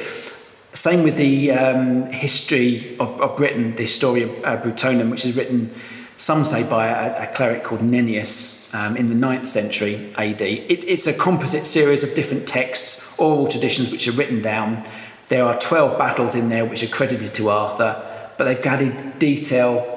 [0.72, 5.36] Same with the um, history of, of, Britain, the story of uh, Brittonum, which is
[5.36, 5.72] written,
[6.16, 10.42] some say, by a, a cleric called Nennius um, in the 9th century AD.
[10.42, 14.86] It, it's a composite series of different texts, oral traditions which are written down.
[15.28, 19.90] There are 12 battles in there which are credited to Arthur but they've added detail.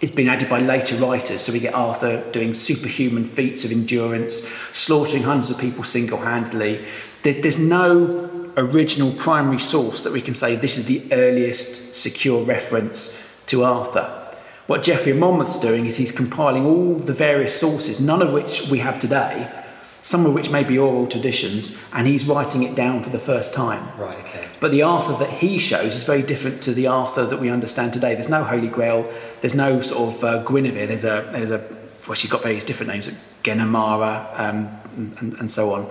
[0.00, 4.46] It's been added by later writers, so we get Arthur doing superhuman feats of endurance,
[4.72, 6.84] slaughtering hundreds of people single handedly.
[7.22, 13.34] There's no original primary source that we can say this is the earliest secure reference
[13.46, 14.23] to Arthur.
[14.66, 18.66] What Geoffrey of Monmouth's doing is he's compiling all the various sources, none of which
[18.70, 19.52] we have today,
[20.00, 23.52] some of which may be oral traditions, and he's writing it down for the first
[23.52, 23.86] time.
[24.00, 24.48] Right, okay.
[24.60, 27.92] But the Arthur that he shows is very different to the Arthur that we understand
[27.92, 28.14] today.
[28.14, 29.12] There's no Holy Grail,
[29.42, 31.62] there's no sort of uh, Guinevere, there's a, there's a,
[32.08, 33.10] well, she's got various different names,
[33.42, 35.90] Guanhumara, um, and, and, so on.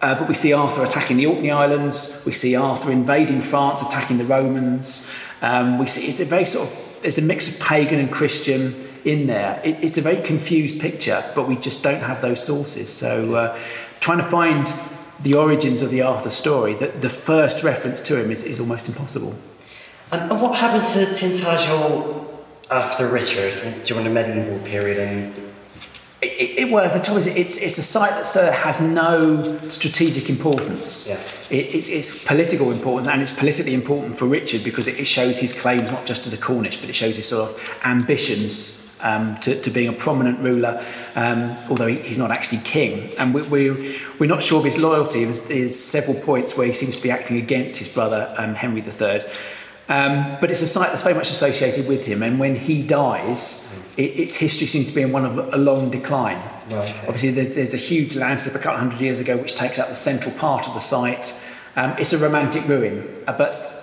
[0.00, 4.18] Uh, but we see Arthur attacking the Orkney Islands, we see Arthur invading France, attacking
[4.18, 5.08] the Romans.
[5.40, 8.88] Um, we see it's a very sort of, there's a mix of pagan and Christian
[9.04, 9.60] in there.
[9.64, 12.92] It, it's a very confused picture, but we just don't have those sources.
[12.92, 13.58] So uh,
[14.00, 14.72] trying to find
[15.20, 18.88] the origins of the Arthur story, the, the first reference to him is, is almost
[18.88, 19.34] impossible.
[20.10, 22.28] And, and what happened to Tintagel
[22.70, 25.51] after Richard during the medieval period and
[26.22, 31.08] it, it works, but it's, it's a site that sir, has no strategic importance.
[31.08, 31.14] Yeah.
[31.50, 35.38] It, it's, it's political importance, and it's politically important for Richard because it, it shows
[35.38, 39.36] his claims not just to the Cornish, but it shows his sort of ambitions um,
[39.40, 40.84] to, to, being a prominent ruler,
[41.16, 43.10] um, although he, he's not actually king.
[43.18, 45.24] And we, we, we're not sure of his loyalty.
[45.24, 48.80] There's, there's, several points where he seems to be acting against his brother, um, Henry
[48.80, 49.22] III.
[49.88, 52.22] Um, but it's a site that's very much associated with him.
[52.22, 55.90] And when he dies, it, its history seems to be in one of a long
[55.90, 56.38] decline.
[56.70, 56.94] Right.
[57.02, 59.88] Obviously, there's, there's, a huge landslip a couple of hundred years ago which takes out
[59.88, 61.38] the central part of the site.
[61.76, 63.82] Um, it's a romantic ruin, uh, but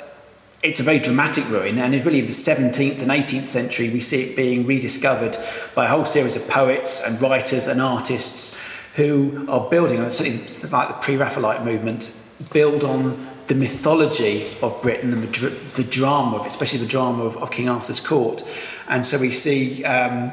[0.61, 4.01] it's a very dramatic ruin, and it's really in the 17th and 18th century we
[4.01, 5.37] see it being rediscovered
[5.73, 8.59] by a whole series of poets and writers and artists
[8.95, 10.39] who are building on something
[10.71, 12.13] like the pre-Raphaelite movement,
[12.51, 17.23] build on the mythology of Britain and the, the drama of it, especially the drama
[17.23, 18.43] of, of King Arthur's court.
[18.89, 20.31] And so we see um,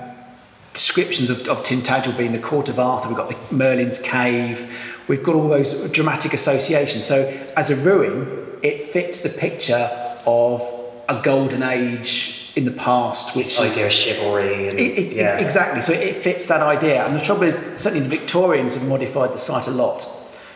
[0.73, 3.09] descriptions of, of Tintagel being the court of Arthur.
[3.09, 5.03] We've got the Merlin's cave.
[5.09, 7.05] We've got all those dramatic associations.
[7.05, 9.91] So as a ruin, it fits the picture
[10.27, 10.63] of
[11.09, 14.69] a golden age in the past, which this idea of chivalry.
[14.69, 15.39] And, it, it, yeah.
[15.39, 15.83] Exactly.
[15.83, 17.05] So it fits that idea.
[17.07, 20.09] And the trouble is, certainly the Victorians have modified the site a lot.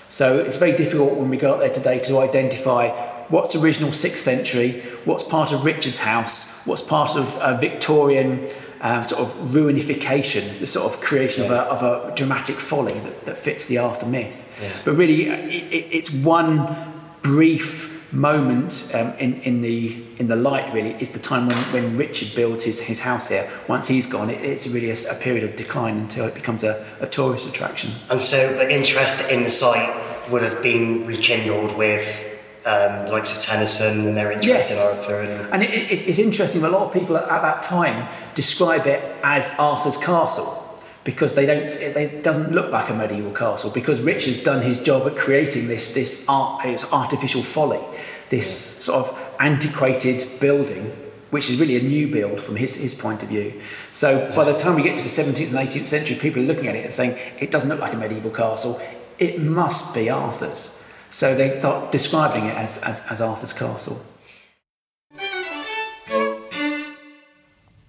[0.09, 2.87] So it's very difficult when we go out there today to identify
[3.31, 8.49] what's original 6th century, what's part of Richard's house, what's part of uh, Victorian
[8.81, 11.65] um, sort of ruinification, the sort of creation yeah.
[11.65, 14.49] of, a, of, a, dramatic folly that, that fits the Arthur myth.
[14.61, 14.73] Yeah.
[14.85, 20.95] But really, it, it's one brief moment um, in, in the in the light really
[21.01, 23.51] is the time when, when Richard builds his, his house here.
[23.69, 26.85] Once he's gone, it, it's really a, a, period of decline until it becomes a,
[27.01, 27.93] a tourist attraction.
[28.11, 32.30] And so the interest in the site would have been rekindled with
[32.65, 34.71] um, of Tennyson and their interest yes.
[34.73, 35.21] in Arthur.
[35.23, 38.87] And, and it, it's, it's interesting, a lot of people at, at that time describe
[38.87, 40.57] it as Arthur's castle
[41.03, 45.07] because they don't it doesn't look like a medieval castle because Richard's done his job
[45.07, 47.81] at creating this this art this artificial folly
[48.29, 50.95] this sort of antiquated building
[51.31, 53.61] which is really a new build from his, his point of view.
[53.93, 56.67] So by the time we get to the 17th and 18th century, people are looking
[56.67, 58.81] at it and saying, it doesn't look like a medieval castle,
[59.19, 60.80] it must be Arthur's.
[61.11, 64.01] So they start describing it as, as, as Arthur's Castle.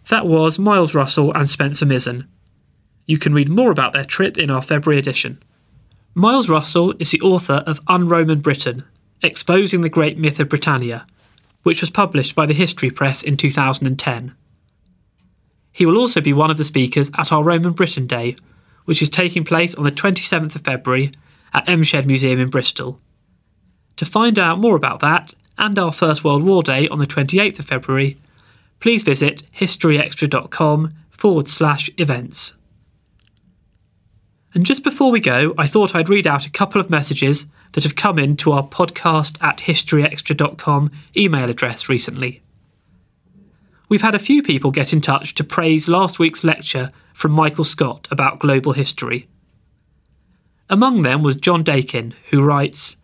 [0.09, 2.28] That was Miles Russell and Spencer Mizen.
[3.05, 5.41] You can read more about their trip in our February edition.
[6.13, 8.84] Miles Russell is the author of Un-Roman Britain,
[9.22, 11.05] Exposing the Great Myth of Britannia,
[11.63, 14.36] which was published by the History Press in 2010.
[15.72, 18.36] He will also be one of the speakers at our Roman Britain Day,
[18.86, 21.11] which is taking place on the 27th of February
[21.53, 22.99] at Shed Museum in Bristol.
[24.02, 27.60] To find out more about that and our First World War Day on the 28th
[27.60, 28.18] of February,
[28.80, 32.56] please visit historyextra.com forward slash events.
[34.56, 37.84] And just before we go, I thought I'd read out a couple of messages that
[37.84, 42.41] have come in to our podcast at historyextra.com email address recently.
[43.88, 47.66] We've had a few people get in touch to praise last week's lecture from Michael
[47.66, 49.28] Scott about global history.
[50.72, 52.97] Among them was John Dakin, who writes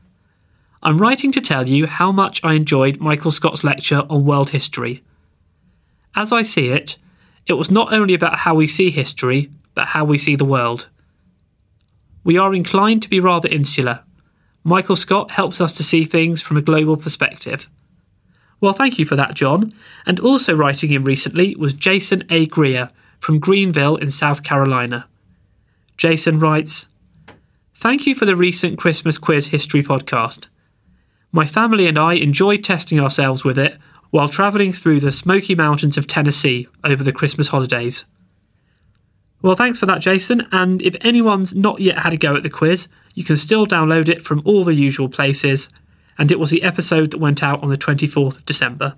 [0.84, 5.04] I'm writing to tell you how much I enjoyed Michael Scott's lecture on world history.
[6.16, 6.98] As I see it,
[7.46, 10.88] it was not only about how we see history, but how we see the world.
[12.24, 14.04] We are inclined to be rather insular.
[14.64, 17.70] Michael Scott helps us to see things from a global perspective.
[18.60, 19.72] Well, thank you for that, John.
[20.06, 22.48] And also writing in recently was Jason A.
[22.48, 25.08] Greer from Greenville in South Carolina.
[25.96, 26.86] Jason writes
[27.76, 30.48] Thank you for the recent Christmas quiz history podcast.
[31.32, 33.78] My family and I enjoyed testing ourselves with it
[34.12, 38.06] while travelling through the Smoky Mountains of Tennessee over the Christmas holidays.
[39.42, 40.48] Well, thanks for that, Jason.
[40.52, 44.10] And if anyone's not yet had a go at the quiz, you can still download
[44.10, 45.70] it from all the usual places.
[46.18, 48.96] And it was the episode that went out on the 24th of December.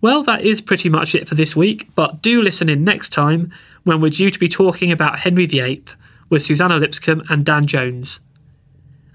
[0.00, 3.52] Well, that is pretty much it for this week, but do listen in next time
[3.84, 5.84] when we're due to be talking about Henry VIII
[6.30, 8.20] with Suzannah Lipscomb and Dan Jones.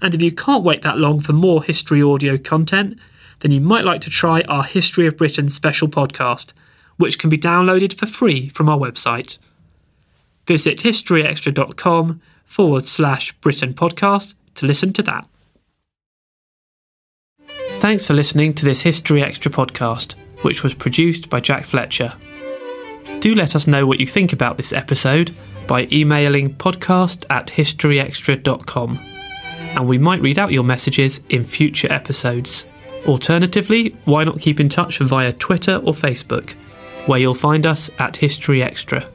[0.00, 2.98] And if you can't wait that long for more history audio content,
[3.40, 6.52] then you might like to try our History of Britain special podcast,
[6.96, 9.38] which can be downloaded for free from our website.
[10.46, 15.26] Visit historyextra.com forward slash Britain podcast to listen to that.
[17.78, 22.12] Thanks for listening to this History Extra podcast, which was produced by Jack Fletcher.
[23.20, 25.34] Do let us know what you think about this episode
[25.66, 28.98] by emailing podcast at historyextra.com,
[29.76, 32.66] and we might read out your messages in future episodes.
[33.06, 36.54] Alternatively, why not keep in touch via Twitter or Facebook,
[37.06, 39.08] where you'll find us at History Extra.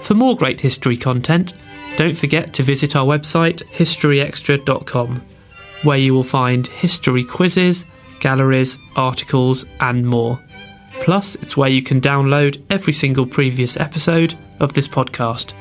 [0.00, 1.54] For more great history content,
[1.96, 5.22] don't forget to visit our website historyextra.com,
[5.82, 7.84] where you will find history quizzes,
[8.20, 10.40] galleries, articles, and more.
[11.00, 15.52] Plus, it's where you can download every single previous episode of this podcast.